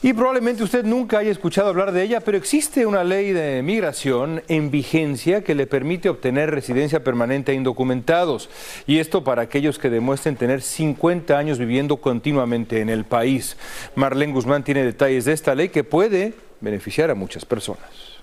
Y 0.04 0.12
probablemente 0.12 0.62
usted 0.62 0.84
nunca 0.84 1.20
haya 1.20 1.30
escuchado 1.30 1.70
hablar 1.70 1.90
de 1.90 2.02
ella, 2.02 2.20
pero 2.20 2.36
existe 2.36 2.84
una 2.84 3.04
ley 3.04 3.32
de 3.32 3.62
migración 3.62 4.42
en 4.48 4.70
vigencia 4.70 5.42
que 5.42 5.54
le 5.54 5.66
permite 5.66 6.10
obtener 6.10 6.50
residencia 6.50 7.02
permanente 7.02 7.52
a 7.52 7.54
indocumentados. 7.54 8.50
Y 8.86 8.98
esto 8.98 9.24
para 9.24 9.40
aquellos 9.40 9.78
que 9.78 9.88
demuestren 9.88 10.36
tener 10.36 10.60
50 10.60 11.38
años 11.38 11.58
viviendo 11.58 11.96
continuamente 11.96 12.82
en 12.82 12.90
el 12.90 13.06
país. 13.06 13.56
Marlene 13.94 14.34
Guzmán 14.34 14.62
tiene 14.62 14.84
detalles 14.84 15.24
de 15.24 15.32
esta 15.32 15.54
ley 15.54 15.70
que 15.70 15.84
puede 15.84 16.34
beneficiar 16.64 17.10
a 17.10 17.14
muchas 17.14 17.44
personas. 17.44 18.14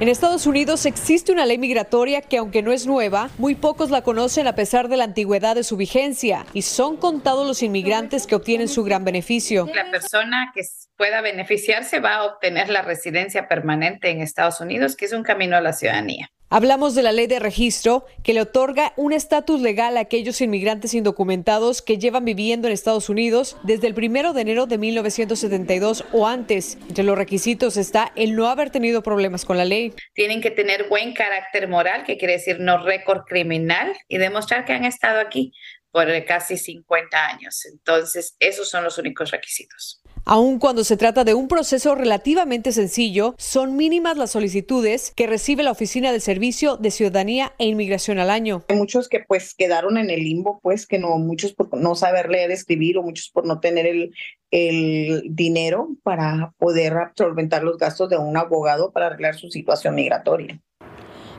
En 0.00 0.08
Estados 0.08 0.46
Unidos 0.46 0.86
existe 0.86 1.32
una 1.32 1.44
ley 1.44 1.58
migratoria 1.58 2.20
que 2.20 2.38
aunque 2.38 2.62
no 2.62 2.70
es 2.70 2.86
nueva, 2.86 3.30
muy 3.36 3.56
pocos 3.56 3.90
la 3.90 4.02
conocen 4.02 4.46
a 4.46 4.54
pesar 4.54 4.88
de 4.88 4.96
la 4.96 5.02
antigüedad 5.02 5.56
de 5.56 5.64
su 5.64 5.76
vigencia 5.76 6.46
y 6.52 6.62
son 6.62 6.96
contados 6.96 7.44
los 7.44 7.64
inmigrantes 7.64 8.28
que 8.28 8.36
obtienen 8.36 8.68
su 8.68 8.84
gran 8.84 9.04
beneficio. 9.04 9.66
La 9.74 9.90
persona 9.90 10.52
que 10.54 10.62
pueda 10.96 11.20
beneficiarse 11.20 11.98
va 11.98 12.14
a 12.14 12.24
obtener 12.26 12.68
la 12.68 12.82
residencia 12.82 13.48
permanente 13.48 14.10
en 14.10 14.20
Estados 14.20 14.60
Unidos, 14.60 14.94
que 14.94 15.06
es 15.06 15.12
un 15.12 15.24
camino 15.24 15.56
a 15.56 15.60
la 15.60 15.72
ciudadanía. 15.72 16.30
Hablamos 16.50 16.94
de 16.94 17.02
la 17.02 17.12
ley 17.12 17.26
de 17.26 17.40
registro 17.40 18.06
que 18.24 18.32
le 18.32 18.40
otorga 18.40 18.94
un 18.96 19.12
estatus 19.12 19.60
legal 19.60 19.98
a 19.98 20.00
aquellos 20.00 20.40
inmigrantes 20.40 20.94
indocumentados 20.94 21.82
que 21.82 21.98
llevan 21.98 22.24
viviendo 22.24 22.66
en 22.66 22.72
Estados 22.72 23.10
Unidos 23.10 23.58
desde 23.64 23.86
el 23.86 23.92
primero 23.92 24.32
de 24.32 24.40
enero 24.40 24.64
de 24.64 24.78
1972 24.78 26.06
o 26.10 26.26
antes. 26.26 26.78
Entre 26.88 27.04
los 27.04 27.18
requisitos 27.18 27.76
está 27.76 28.12
el 28.16 28.34
no 28.34 28.48
haber 28.48 28.70
tenido 28.70 29.02
problemas 29.02 29.44
con 29.44 29.58
la 29.58 29.66
ley. 29.66 29.92
Tienen 30.14 30.40
que 30.40 30.50
tener 30.50 30.88
buen 30.88 31.12
carácter 31.12 31.68
moral, 31.68 32.04
que 32.04 32.16
quiere 32.16 32.34
decir 32.34 32.60
no 32.60 32.82
récord 32.82 33.24
criminal, 33.26 33.94
y 34.08 34.16
demostrar 34.16 34.64
que 34.64 34.72
han 34.72 34.86
estado 34.86 35.20
aquí 35.20 35.52
por 35.90 36.06
casi 36.24 36.56
50 36.56 37.26
años. 37.26 37.66
Entonces, 37.66 38.36
esos 38.38 38.70
son 38.70 38.84
los 38.84 38.96
únicos 38.96 39.30
requisitos. 39.32 40.00
Aun 40.30 40.58
cuando 40.58 40.84
se 40.84 40.98
trata 40.98 41.24
de 41.24 41.32
un 41.32 41.48
proceso 41.48 41.94
relativamente 41.94 42.72
sencillo, 42.72 43.34
son 43.38 43.76
mínimas 43.76 44.18
las 44.18 44.32
solicitudes 44.32 45.10
que 45.16 45.26
recibe 45.26 45.62
la 45.62 45.70
Oficina 45.70 46.12
del 46.12 46.20
Servicio 46.20 46.76
de 46.76 46.90
Ciudadanía 46.90 47.54
e 47.56 47.64
Inmigración 47.64 48.18
al 48.18 48.28
año. 48.28 48.62
Hay 48.68 48.76
muchos 48.76 49.08
que 49.08 49.20
pues 49.26 49.54
quedaron 49.54 49.96
en 49.96 50.10
el 50.10 50.20
limbo, 50.20 50.60
pues 50.62 50.86
que 50.86 50.98
no, 50.98 51.16
muchos 51.16 51.54
por 51.54 51.74
no 51.78 51.94
saber 51.94 52.28
leer, 52.28 52.50
escribir 52.50 52.98
o 52.98 53.02
muchos 53.02 53.30
por 53.30 53.46
no 53.46 53.58
tener 53.60 53.86
el, 53.86 54.12
el 54.50 55.22
dinero 55.30 55.96
para 56.02 56.52
poder 56.58 56.92
solventar 57.16 57.64
los 57.64 57.78
gastos 57.78 58.10
de 58.10 58.18
un 58.18 58.36
abogado 58.36 58.92
para 58.92 59.06
arreglar 59.06 59.34
su 59.34 59.48
situación 59.48 59.94
migratoria. 59.94 60.60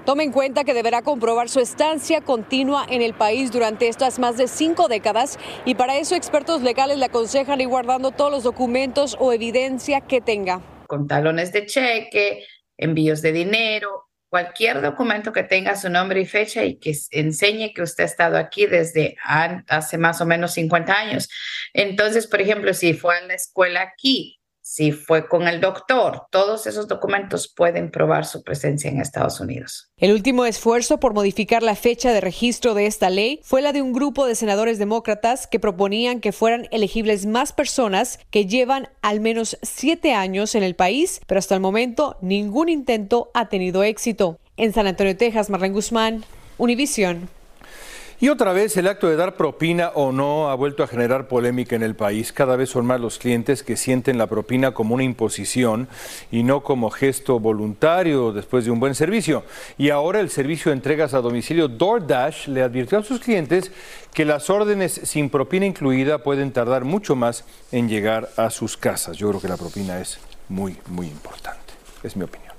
Tome 0.06 0.24
en 0.24 0.32
cuenta 0.32 0.64
que 0.64 0.74
deberá 0.74 1.02
comprobar 1.02 1.50
su 1.50 1.60
estancia 1.60 2.22
continua 2.22 2.86
en 2.90 3.02
el 3.02 3.14
país 3.14 3.52
durante 3.52 3.88
estas 3.88 4.18
más 4.18 4.38
de 4.38 4.48
cinco 4.48 4.88
décadas 4.88 5.38
y 5.66 5.76
para 5.76 5.98
eso 5.98 6.16
expertos 6.16 6.62
legales 6.62 6.98
le 6.98 7.06
aconsejan 7.06 7.62
ir 7.62 7.68
guardando 7.68 8.12
todos 8.12 8.32
los 8.32 8.44
documentos 8.44 9.16
o 9.20 9.34
evidencia 9.34 10.02
que 10.02 10.22
tenga. 10.22 10.62
Con 10.88 11.08
talones 11.08 11.52
de 11.52 11.66
cheque, 11.66 12.46
envíos 12.78 13.22
de 13.22 13.32
dinero, 13.32 14.10
cualquier 14.30 14.82
documento 14.82 15.34
que 15.34 15.44
tenga 15.44 15.76
su 15.76 15.90
nombre 15.90 16.22
y 16.22 16.26
fecha 16.26 16.64
y 16.64 16.80
que 16.80 16.96
enseñe 17.12 17.74
que 17.74 17.82
usted 17.82 18.04
ha 18.04 18.08
estado 18.08 18.38
aquí 18.38 18.68
desde 18.68 19.18
hace 19.26 19.98
más 19.98 20.22
o 20.22 20.26
menos 20.26 20.54
50 20.54 20.94
años. 20.94 21.30
Entonces, 21.74 22.28
por 22.28 22.40
ejemplo, 22.42 22.74
si 22.74 22.94
fue 22.94 23.18
a 23.18 23.22
la 23.22 23.34
escuela 23.34 23.82
aquí, 23.82 24.39
si 24.72 24.92
fue 24.92 25.28
con 25.28 25.48
el 25.48 25.62
doctor, 25.62 26.28
todos 26.30 26.68
esos 26.68 26.88
documentos 26.88 27.52
pueden 27.52 27.90
probar 27.90 28.24
su 28.24 28.44
presencia 28.44 28.88
en 28.88 29.02
Estados 29.02 29.40
Unidos. 29.40 29.90
El 29.98 30.12
último 30.12 30.46
esfuerzo 30.46 31.00
por 31.00 31.16
modificar 31.16 31.64
la 31.64 31.76
fecha 31.76 32.14
de 32.14 32.22
registro 32.22 32.76
de 32.76 32.86
esta 32.86 33.10
ley 33.10 33.40
fue 33.44 33.64
la 33.64 33.74
de 33.74 33.82
un 33.82 33.94
grupo 33.94 34.28
de 34.28 34.36
senadores 34.36 34.78
demócratas 34.78 35.48
que 35.48 35.60
proponían 35.60 36.20
que 36.20 36.32
fueran 36.32 36.68
elegibles 36.70 37.26
más 37.26 37.52
personas 37.52 38.20
que 38.30 38.46
llevan 38.46 38.90
al 39.02 39.22
menos 39.22 39.58
siete 39.64 40.14
años 40.14 40.54
en 40.54 40.62
el 40.62 40.76
país, 40.76 41.20
pero 41.26 41.40
hasta 41.40 41.56
el 41.56 41.62
momento 41.62 42.18
ningún 42.22 42.70
intento 42.70 43.32
ha 43.34 43.50
tenido 43.50 43.82
éxito. 43.82 44.40
En 44.56 44.72
San 44.72 44.86
Antonio, 44.86 45.18
Texas, 45.18 45.50
Marlene 45.50 45.74
Guzmán, 45.74 46.24
Univisión. 46.60 47.28
Y 48.22 48.28
otra 48.28 48.52
vez 48.52 48.76
el 48.76 48.88
acto 48.88 49.08
de 49.08 49.16
dar 49.16 49.38
propina 49.38 49.92
o 49.96 50.12
no 50.12 50.50
ha 50.50 50.56
vuelto 50.56 50.84
a 50.84 50.88
generar 50.88 51.30
polémica 51.30 51.78
en 51.78 51.84
el 51.84 51.96
país. 51.96 52.34
Cada 52.34 52.58
vez 52.58 52.70
son 52.70 52.86
más 52.86 53.00
los 53.00 53.18
clientes 53.18 53.64
que 53.64 53.78
sienten 53.78 54.18
la 54.18 54.28
propina 54.28 54.72
como 54.72 54.94
una 54.94 55.06
imposición 55.06 55.88
y 56.30 56.44
no 56.44 56.62
como 56.62 56.90
gesto 56.90 57.40
voluntario 57.40 58.34
después 58.34 58.66
de 58.66 58.72
un 58.72 58.80
buen 58.82 58.94
servicio. 58.94 59.46
Y 59.78 59.90
ahora 59.90 60.20
el 60.20 60.30
servicio 60.30 60.70
de 60.70 60.76
entregas 60.76 61.14
a 61.14 61.22
domicilio 61.22 61.70
DoorDash 61.70 62.50
le 62.50 62.62
advirtió 62.62 62.98
a 62.98 63.04
sus 63.04 63.22
clientes 63.22 63.72
que 64.14 64.26
las 64.26 64.50
órdenes 64.50 65.00
sin 65.06 65.30
propina 65.30 65.66
incluida 65.66 66.18
pueden 66.18 66.52
tardar 66.52 66.84
mucho 66.84 67.16
más 67.16 67.46
en 67.72 67.88
llegar 67.88 68.32
a 68.36 68.50
sus 68.50 68.76
casas. 68.76 69.16
Yo 69.16 69.30
creo 69.30 69.40
que 69.40 69.48
la 69.48 69.56
propina 69.56 70.02
es 70.02 70.20
muy, 70.50 70.76
muy 70.88 71.08
importante. 71.08 71.74
Es 72.04 72.18
mi 72.18 72.26
opinión. 72.26 72.54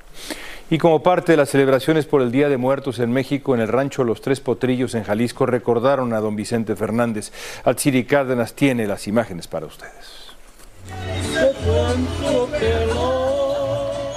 Y 0.70 0.78
como 0.78 1.02
parte 1.02 1.32
de 1.32 1.36
las 1.36 1.50
celebraciones 1.50 2.06
por 2.06 2.22
el 2.22 2.30
Día 2.30 2.48
de 2.48 2.56
Muertos 2.56 3.00
en 3.00 3.10
México, 3.10 3.56
en 3.56 3.60
el 3.60 3.66
rancho 3.66 4.04
Los 4.04 4.20
Tres 4.20 4.38
Potrillos 4.38 4.94
en 4.94 5.02
Jalisco, 5.02 5.44
recordaron 5.44 6.12
a 6.12 6.20
don 6.20 6.36
Vicente 6.36 6.76
Fernández. 6.76 7.32
Alciri 7.64 8.04
Cárdenas 8.04 8.54
tiene 8.54 8.86
las 8.86 9.08
imágenes 9.08 9.48
para 9.48 9.66
ustedes. 9.66 10.30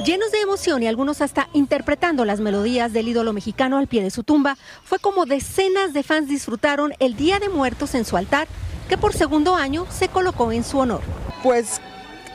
Llenos 0.05 0.31
de 0.31 0.41
emoción 0.41 0.83
y 0.83 0.87
algunos 0.87 1.21
hasta 1.21 1.49
interpretando 1.53 2.23
las 2.23 2.39
melodías 2.39 2.93
del 2.93 3.07
ídolo 3.07 3.33
mexicano 3.33 3.79
al 3.79 3.87
pie 3.87 4.03
de 4.03 4.11
su 4.11 4.23
tumba, 4.23 4.57
fue 4.83 4.99
como 4.99 5.25
decenas 5.25 5.93
de 5.93 6.03
fans 6.03 6.27
disfrutaron 6.27 6.93
el 6.99 7.15
Día 7.15 7.39
de 7.39 7.49
Muertos 7.49 7.95
en 7.95 8.05
su 8.05 8.15
altar, 8.15 8.47
que 8.89 8.97
por 8.97 9.13
segundo 9.13 9.55
año 9.55 9.87
se 9.89 10.07
colocó 10.07 10.51
en 10.51 10.63
su 10.63 10.77
honor. 10.77 11.01
Pues 11.41 11.81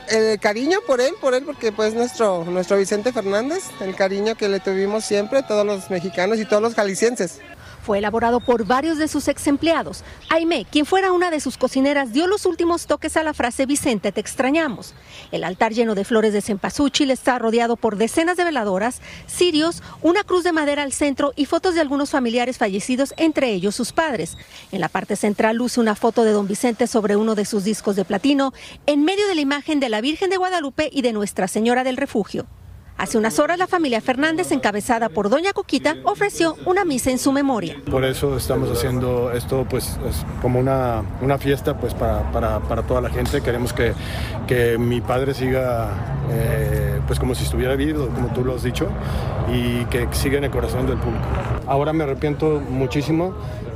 el 0.09 0.39
cariño 0.39 0.79
por 0.85 1.01
él, 1.01 1.13
por 1.19 1.33
él, 1.33 1.43
porque 1.43 1.71
pues 1.71 1.93
nuestro, 1.93 2.45
nuestro 2.45 2.77
Vicente 2.77 3.11
Fernández, 3.13 3.63
el 3.81 3.95
cariño 3.95 4.35
que 4.35 4.49
le 4.49 4.59
tuvimos 4.59 5.05
siempre, 5.05 5.43
todos 5.43 5.65
los 5.65 5.89
mexicanos 5.89 6.39
y 6.39 6.45
todos 6.45 6.61
los 6.61 6.75
jaliscienses. 6.75 7.39
Fue 7.89 7.97
elaborado 7.97 8.39
por 8.39 8.67
varios 8.67 8.99
de 8.99 9.07
sus 9.07 9.27
ex 9.27 9.47
empleados. 9.47 10.03
Aime, 10.29 10.67
quien 10.69 10.85
fuera 10.85 11.11
una 11.11 11.31
de 11.31 11.39
sus 11.39 11.57
cocineras, 11.57 12.13
dio 12.13 12.27
los 12.27 12.45
últimos 12.45 12.85
toques 12.85 13.17
a 13.17 13.23
la 13.23 13.33
frase 13.33 13.65
Vicente, 13.65 14.11
te 14.11 14.21
extrañamos. 14.21 14.93
El 15.31 15.43
altar 15.43 15.73
lleno 15.73 15.95
de 15.95 16.05
flores 16.05 16.31
de 16.31 16.43
cempasúchil 16.43 17.09
está 17.09 17.39
rodeado 17.39 17.77
por 17.77 17.97
decenas 17.97 18.37
de 18.37 18.43
veladoras, 18.43 19.01
cirios, 19.27 19.81
una 20.03 20.23
cruz 20.23 20.43
de 20.43 20.51
madera 20.51 20.83
al 20.83 20.93
centro 20.93 21.33
y 21.35 21.45
fotos 21.45 21.73
de 21.73 21.81
algunos 21.81 22.11
familiares 22.11 22.59
fallecidos, 22.59 23.15
entre 23.17 23.53
ellos 23.53 23.73
sus 23.73 23.91
padres. 23.91 24.37
En 24.71 24.81
la 24.81 24.89
parte 24.89 25.15
central 25.15 25.55
luce 25.55 25.79
una 25.79 25.95
foto 25.95 26.23
de 26.23 26.33
don 26.33 26.47
Vicente 26.47 26.85
sobre 26.85 27.15
uno 27.15 27.33
de 27.33 27.45
sus 27.45 27.63
discos 27.63 27.95
de 27.95 28.05
platino, 28.05 28.53
en 28.85 29.03
medio 29.03 29.27
de 29.27 29.33
la 29.33 29.41
imagen 29.41 29.79
de 29.79 29.89
la 29.89 30.01
Virgen 30.01 30.29
de 30.29 30.37
Guadalupe 30.37 30.91
y 30.93 31.01
de 31.01 31.11
Nuestra 31.11 31.47
Señora 31.47 31.83
del 31.83 31.97
Refugio. 31.97 32.45
Hace 32.99 33.17
unas 33.17 33.39
horas 33.39 33.57
la 33.57 33.65
familia 33.65 34.01
Fernández, 34.01 34.51
encabezada 34.51 35.07
por 35.07 35.29
doña 35.29 35.53
Coquita, 35.53 35.95
ofreció 36.03 36.57
una 36.65 36.83
misa 36.83 37.09
en 37.09 37.17
su 37.17 37.31
memoria. 37.31 37.77
Por 37.89 38.03
eso 38.03 38.35
estamos 38.35 38.69
haciendo 38.69 39.31
esto 39.31 39.65
pues 39.69 39.97
como 40.41 40.59
una, 40.59 41.01
una 41.21 41.37
fiesta 41.37 41.77
pues 41.77 41.93
para, 41.93 42.29
para, 42.33 42.59
para, 42.59 42.83
toda 42.83 42.99
la 42.99 43.09
gente. 43.09 43.39
Queremos 43.39 43.71
que, 43.71 43.93
que 44.47 44.77
mi 44.77 44.99
padre 44.99 45.33
siga 45.33 45.91
eh, 46.29 46.99
pues 47.07 47.19
como 47.19 47.35
si 47.35 47.45
estuviera 47.45 47.77
vivo, 47.77 48.07
como 48.07 48.33
tú 48.33 48.43
lo 48.43 48.55
has 48.55 48.63
dicho, 48.63 48.89
y 49.49 49.85
que 49.85 50.09
siga 50.11 50.37
en 50.37 50.43
el 50.43 50.51
corazón 50.51 50.85
del 50.85 50.97
público. 50.97 51.23
Ahora 51.67 51.93
me 51.93 52.03
arrepiento 52.03 52.59
muchísimo 52.59 53.33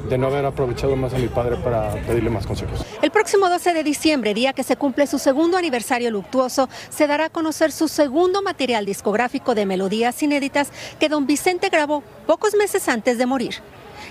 de 0.09 0.17
no 0.17 0.27
haber 0.27 0.45
aprovechado 0.45 0.95
más 0.95 1.13
a 1.13 1.17
mi 1.17 1.27
padre 1.27 1.57
para 1.57 1.91
pedirle 2.05 2.29
más 2.29 2.45
consejos. 2.45 2.85
El 3.01 3.11
próximo 3.11 3.49
12 3.49 3.73
de 3.73 3.83
diciembre, 3.83 4.33
día 4.33 4.53
que 4.53 4.63
se 4.63 4.75
cumple 4.75 5.07
su 5.07 5.19
segundo 5.19 5.57
aniversario 5.57 6.11
luctuoso, 6.11 6.69
se 6.89 7.07
dará 7.07 7.25
a 7.25 7.29
conocer 7.29 7.71
su 7.71 7.87
segundo 7.87 8.41
material 8.41 8.85
discográfico 8.85 9.55
de 9.55 9.65
melodías 9.65 10.21
inéditas 10.21 10.71
que 10.99 11.09
don 11.09 11.25
Vicente 11.25 11.69
grabó 11.69 12.03
pocos 12.27 12.55
meses 12.55 12.87
antes 12.89 13.17
de 13.17 13.25
morir. 13.25 13.55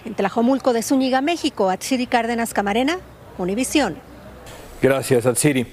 En 0.04 0.14
Tlajomulco 0.14 0.72
de 0.72 0.82
Zúñiga, 0.82 1.20
México, 1.20 1.70
Atsiri 1.70 2.06
Cárdenas 2.06 2.54
Camarena, 2.54 2.98
Univisión. 3.38 4.11
Gracias, 4.82 5.26
Atsiri. 5.26 5.64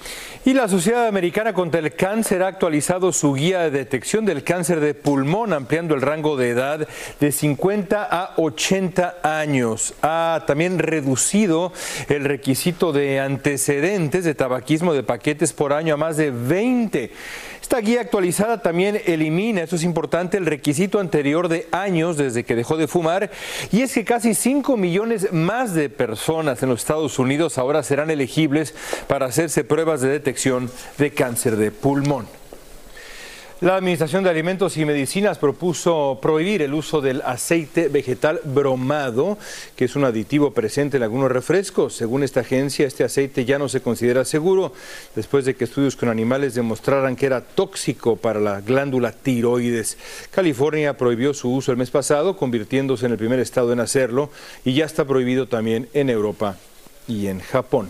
Y 0.46 0.54
la 0.54 0.68
Sociedad 0.68 1.08
Americana 1.08 1.52
contra 1.52 1.80
el 1.80 1.96
Cáncer 1.96 2.44
ha 2.44 2.48
actualizado 2.48 3.12
su 3.12 3.34
guía 3.34 3.62
de 3.62 3.72
detección 3.72 4.24
del 4.24 4.44
cáncer 4.44 4.80
de 4.80 4.94
pulmón, 4.94 5.52
ampliando 5.52 5.96
el 5.96 6.02
rango 6.04 6.38
de 6.38 6.52
edad 6.52 6.88
de 7.20 7.32
50 7.32 8.04
a 8.04 8.34
80 8.38 9.18
años. 9.24 9.96
Ha 10.04 10.44
también 10.46 10.78
reducido 10.78 11.74
el 12.08 12.24
requisito 12.24 12.94
de 12.94 13.20
antecedentes 13.20 14.26
de 14.26 14.36
tabaquismo 14.36 14.94
de 14.94 15.02
paquetes 15.02 15.54
por 15.54 15.74
año 15.74 15.96
a 15.96 15.98
más 15.98 16.16
de 16.16 16.30
20. 16.30 17.12
Esta 17.70 17.82
guía 17.82 18.02
actualizada 18.02 18.64
también 18.64 19.00
elimina, 19.06 19.62
eso 19.62 19.76
es 19.76 19.84
importante, 19.84 20.38
el 20.38 20.48
requisito 20.48 21.00
anterior 21.00 21.50
de 21.50 21.68
años 21.72 22.18
desde 22.18 22.44
que 22.44 22.56
dejó 22.56 22.78
de 22.78 22.88
fumar. 22.88 23.30
Y 23.72 23.84
es 23.84 23.94
que 23.94 24.04
casi 24.04 24.34
5 24.34 24.76
millones 24.76 25.32
más 25.32 25.76
de 25.76 25.88
personas 25.88 26.64
en 26.64 26.70
los 26.70 26.80
Estados 26.80 27.20
Unidos 27.20 27.60
ahora 27.60 27.84
serán 27.84 28.10
elegibles 28.10 28.74
para 29.06 29.28
hacerse 29.28 29.64
pruebas 29.64 30.02
de 30.02 30.10
detección 30.10 30.72
de 30.98 31.12
cáncer 31.12 31.58
de 31.58 31.70
pulmón. 31.70 32.39
La 33.62 33.76
Administración 33.76 34.24
de 34.24 34.30
Alimentos 34.30 34.78
y 34.78 34.86
Medicinas 34.86 35.38
propuso 35.38 36.20
prohibir 36.22 36.62
el 36.62 36.74
uso 36.74 37.02
del 37.02 37.22
aceite 37.24 37.90
vegetal 37.90 38.40
bromado, 38.46 39.38
que 39.76 39.84
es 39.84 39.98
un 39.98 40.06
aditivo 40.06 40.52
presente 40.52 40.96
en 40.96 41.04
algunos 41.04 41.30
refrescos. 41.30 41.94
Según 41.94 42.24
esta 42.24 42.40
agencia, 42.40 42.88
este 42.88 43.04
aceite 43.04 43.44
ya 43.44 43.60
no 43.60 43.68
se 43.68 43.82
considera 43.82 44.24
seguro 44.24 44.72
después 45.14 45.44
de 45.44 45.56
que 45.56 45.66
estudios 45.66 45.98
con 45.98 46.08
animales 46.08 46.54
demostraran 46.54 47.18
que 47.18 47.26
era 47.26 47.42
tóxico 47.42 48.16
para 48.16 48.40
la 48.40 48.62
glándula 48.62 49.12
tiroides. 49.12 49.98
California 50.32 50.96
prohibió 50.96 51.34
su 51.34 51.54
uso 51.54 51.74
el 51.74 51.78
mes 51.78 51.92
pasado, 51.92 52.38
convirtiéndose 52.38 53.08
en 53.08 53.12
el 53.12 53.18
primer 53.18 53.40
estado 53.40 53.74
en 53.74 53.82
hacerlo, 53.82 54.30
y 54.64 54.74
ya 54.74 54.86
está 54.86 55.04
prohibido 55.04 55.50
también 55.50 55.90
en 55.94 56.10
Europa 56.10 56.56
y 57.10 57.28
en 57.28 57.42
Japón. 57.42 57.90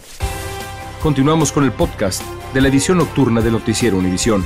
Continuamos 1.03 1.51
con 1.51 1.63
el 1.63 1.71
podcast 1.71 2.23
de 2.55 2.61
la 2.61 2.69
edición 2.69 2.97
nocturna 2.97 3.41
de 3.41 3.51
Noticiero 3.51 3.99
Univisión. 3.99 4.43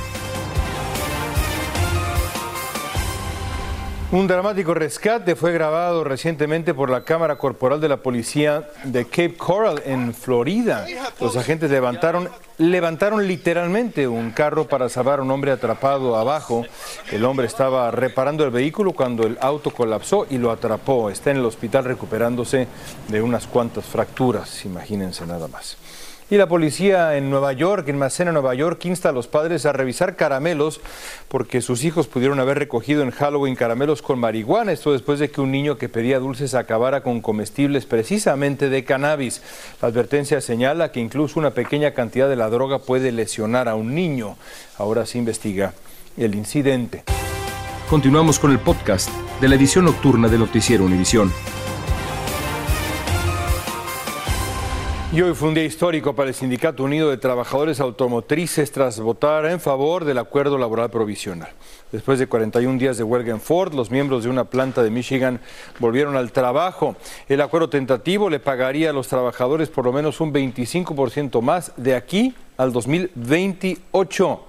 Un 4.14 4.28
dramático 4.28 4.74
rescate 4.74 5.34
fue 5.34 5.52
grabado 5.52 6.04
recientemente 6.04 6.72
por 6.72 6.88
la 6.88 7.02
Cámara 7.02 7.34
Corporal 7.36 7.80
de 7.80 7.88
la 7.88 7.96
Policía 7.96 8.70
de 8.84 9.06
Cape 9.06 9.34
Coral 9.36 9.82
en 9.84 10.14
Florida. 10.14 10.86
Los 11.20 11.36
agentes 11.36 11.68
levantaron, 11.68 12.28
levantaron 12.58 13.26
literalmente 13.26 14.06
un 14.06 14.30
carro 14.30 14.68
para 14.68 14.88
salvar 14.88 15.18
a 15.18 15.22
un 15.22 15.32
hombre 15.32 15.50
atrapado 15.50 16.14
abajo. 16.14 16.64
El 17.10 17.24
hombre 17.24 17.48
estaba 17.48 17.90
reparando 17.90 18.44
el 18.44 18.52
vehículo 18.52 18.92
cuando 18.92 19.26
el 19.26 19.36
auto 19.40 19.72
colapsó 19.72 20.28
y 20.30 20.38
lo 20.38 20.52
atrapó. 20.52 21.10
Está 21.10 21.32
en 21.32 21.38
el 21.38 21.44
hospital 21.44 21.82
recuperándose 21.84 22.68
de 23.08 23.20
unas 23.20 23.48
cuantas 23.48 23.84
fracturas, 23.84 24.64
imagínense 24.64 25.26
nada 25.26 25.48
más. 25.48 25.76
Y 26.30 26.36
la 26.38 26.48
policía 26.48 27.16
en 27.16 27.28
Nueva 27.28 27.52
York, 27.52 27.86
en 27.88 27.98
Macena, 27.98 28.32
Nueva 28.32 28.54
York, 28.54 28.82
insta 28.86 29.10
a 29.10 29.12
los 29.12 29.26
padres 29.26 29.66
a 29.66 29.74
revisar 29.74 30.16
caramelos 30.16 30.80
porque 31.28 31.60
sus 31.60 31.84
hijos 31.84 32.06
pudieron 32.06 32.40
haber 32.40 32.58
recogido 32.58 33.02
en 33.02 33.10
Halloween 33.10 33.56
caramelos 33.56 34.00
con 34.00 34.18
marihuana. 34.18 34.72
Esto 34.72 34.92
después 34.92 35.18
de 35.18 35.30
que 35.30 35.42
un 35.42 35.52
niño 35.52 35.76
que 35.76 35.90
pedía 35.90 36.18
dulces 36.18 36.54
acabara 36.54 37.02
con 37.02 37.20
comestibles 37.20 37.84
precisamente 37.84 38.70
de 38.70 38.84
cannabis. 38.84 39.42
La 39.82 39.88
advertencia 39.88 40.40
señala 40.40 40.92
que 40.92 41.00
incluso 41.00 41.38
una 41.38 41.50
pequeña 41.50 41.92
cantidad 41.92 42.28
de 42.28 42.36
la 42.36 42.48
droga 42.48 42.78
puede 42.78 43.12
lesionar 43.12 43.68
a 43.68 43.74
un 43.74 43.94
niño. 43.94 44.36
Ahora 44.78 45.04
se 45.04 45.18
investiga 45.18 45.74
el 46.16 46.34
incidente. 46.34 47.04
Continuamos 47.90 48.38
con 48.38 48.50
el 48.50 48.58
podcast 48.58 49.10
de 49.42 49.48
la 49.48 49.56
edición 49.56 49.84
nocturna 49.84 50.28
de 50.28 50.38
Noticiero 50.38 50.84
Univisión. 50.84 51.30
Y 55.14 55.22
hoy 55.22 55.32
fue 55.32 55.46
un 55.46 55.54
día 55.54 55.62
histórico 55.62 56.16
para 56.16 56.30
el 56.30 56.34
Sindicato 56.34 56.82
Unido 56.82 57.08
de 57.08 57.18
Trabajadores 57.18 57.78
Automotrices 57.78 58.72
tras 58.72 58.98
votar 58.98 59.46
en 59.46 59.60
favor 59.60 60.04
del 60.04 60.18
acuerdo 60.18 60.58
laboral 60.58 60.90
provisional. 60.90 61.50
Después 61.92 62.18
de 62.18 62.26
41 62.26 62.80
días 62.80 62.96
de 62.98 63.04
huelga 63.04 63.30
en 63.30 63.40
Ford, 63.40 63.74
los 63.74 63.92
miembros 63.92 64.24
de 64.24 64.30
una 64.30 64.46
planta 64.46 64.82
de 64.82 64.90
Michigan 64.90 65.40
volvieron 65.78 66.16
al 66.16 66.32
trabajo. 66.32 66.96
El 67.28 67.42
acuerdo 67.42 67.68
tentativo 67.70 68.28
le 68.28 68.40
pagaría 68.40 68.90
a 68.90 68.92
los 68.92 69.06
trabajadores 69.06 69.68
por 69.68 69.84
lo 69.84 69.92
menos 69.92 70.20
un 70.20 70.32
25% 70.32 71.40
más 71.42 71.70
de 71.76 71.94
aquí 71.94 72.34
al 72.56 72.72
2028. 72.72 74.40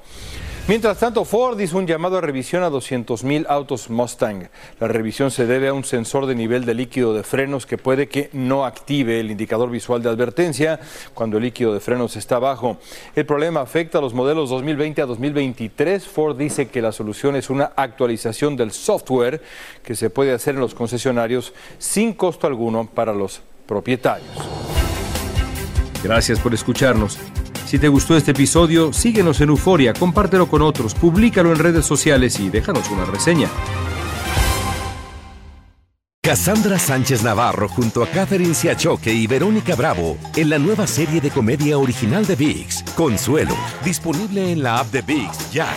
Mientras 0.68 0.98
tanto, 0.98 1.26
Ford 1.26 1.60
hizo 1.60 1.78
un 1.78 1.86
llamado 1.86 2.18
a 2.18 2.22
revisión 2.22 2.64
a 2.64 2.72
200.000 2.72 3.46
autos 3.48 3.92
Mustang. 3.92 4.50
La 4.80 4.88
revisión 4.88 5.30
se 5.30 5.46
debe 5.46 5.68
a 5.68 5.74
un 5.74 5.84
sensor 5.84 6.26
de 6.26 6.34
nivel 6.34 6.66
de 6.66 6.74
líquido 6.74 7.14
de 7.14 7.22
frenos 7.22 7.68
que 7.68 7.78
puede 7.78 8.08
que 8.08 8.32
no 8.34 8.66
active 8.66 9.20
el 9.20 9.30
indicador 9.30 9.70
visual 9.70 10.02
de 10.02 10.10
advertencia 10.10 10.80
cuando 11.14 11.38
el 11.38 11.44
líquido 11.44 11.72
de 11.72 11.82
frenos 11.82 12.16
está 12.16 12.40
bajo. 12.40 12.80
El 13.16 13.28
problema 13.28 13.62
afecta 13.62 14.00
a 14.00 14.02
los 14.02 14.16
modelos 14.16 14.50
2020 14.50 15.04
a 15.04 15.06
2023. 15.06 16.08
Ford 16.08 16.36
dice 16.36 16.68
que 16.68 16.82
la 16.82 16.92
solución 16.92 17.36
es 17.36 17.52
una 17.52 17.66
actualización 17.76 18.58
del 18.58 18.72
software 18.72 19.44
que 19.84 19.96
se 19.96 20.10
puede 20.10 20.34
hacer 20.34 20.56
en 20.56 20.62
los 20.62 20.74
concesionarios 20.74 21.54
sin 21.78 22.14
costo 22.14 22.48
alguno 22.48 22.90
para 22.92 23.14
los 23.14 23.40
propietarios. 23.68 24.32
Gracias 26.04 26.40
por 26.40 26.56
escucharnos. 26.56 27.20
Si 27.66 27.80
te 27.80 27.88
gustó 27.88 28.16
este 28.16 28.32
episodio, 28.32 28.94
síguenos 28.94 29.42
en 29.42 29.50
Euforia, 29.50 29.94
compártelo 29.94 30.48
con 30.48 30.62
otros, 30.62 30.94
públicalo 30.94 31.52
en 31.52 31.60
redes 31.60 31.86
sociales 31.86 32.40
y 32.40 32.50
déjanos 32.50 32.90
una 32.92 33.06
reseña. 33.06 33.50
Cassandra 36.22 36.80
Sánchez 36.80 37.22
Navarro 37.24 37.68
junto 37.68 38.02
a 38.02 38.08
Catherine 38.08 38.56
Siachoque 38.56 39.14
y 39.14 39.28
Verónica 39.28 39.76
Bravo 39.76 40.18
en 40.36 40.50
la 40.50 40.58
nueva 40.58 40.88
serie 40.88 41.22
de 41.22 41.30
comedia 41.30 41.78
original 41.78 42.26
de 42.26 42.36
VIX, 42.36 42.84
Consuelo, 42.96 43.56
disponible 43.84 44.52
en 44.52 44.64
la 44.64 44.80
app 44.80 44.92
de 44.92 45.02
VIX 45.04 45.52
ya. 45.52 45.68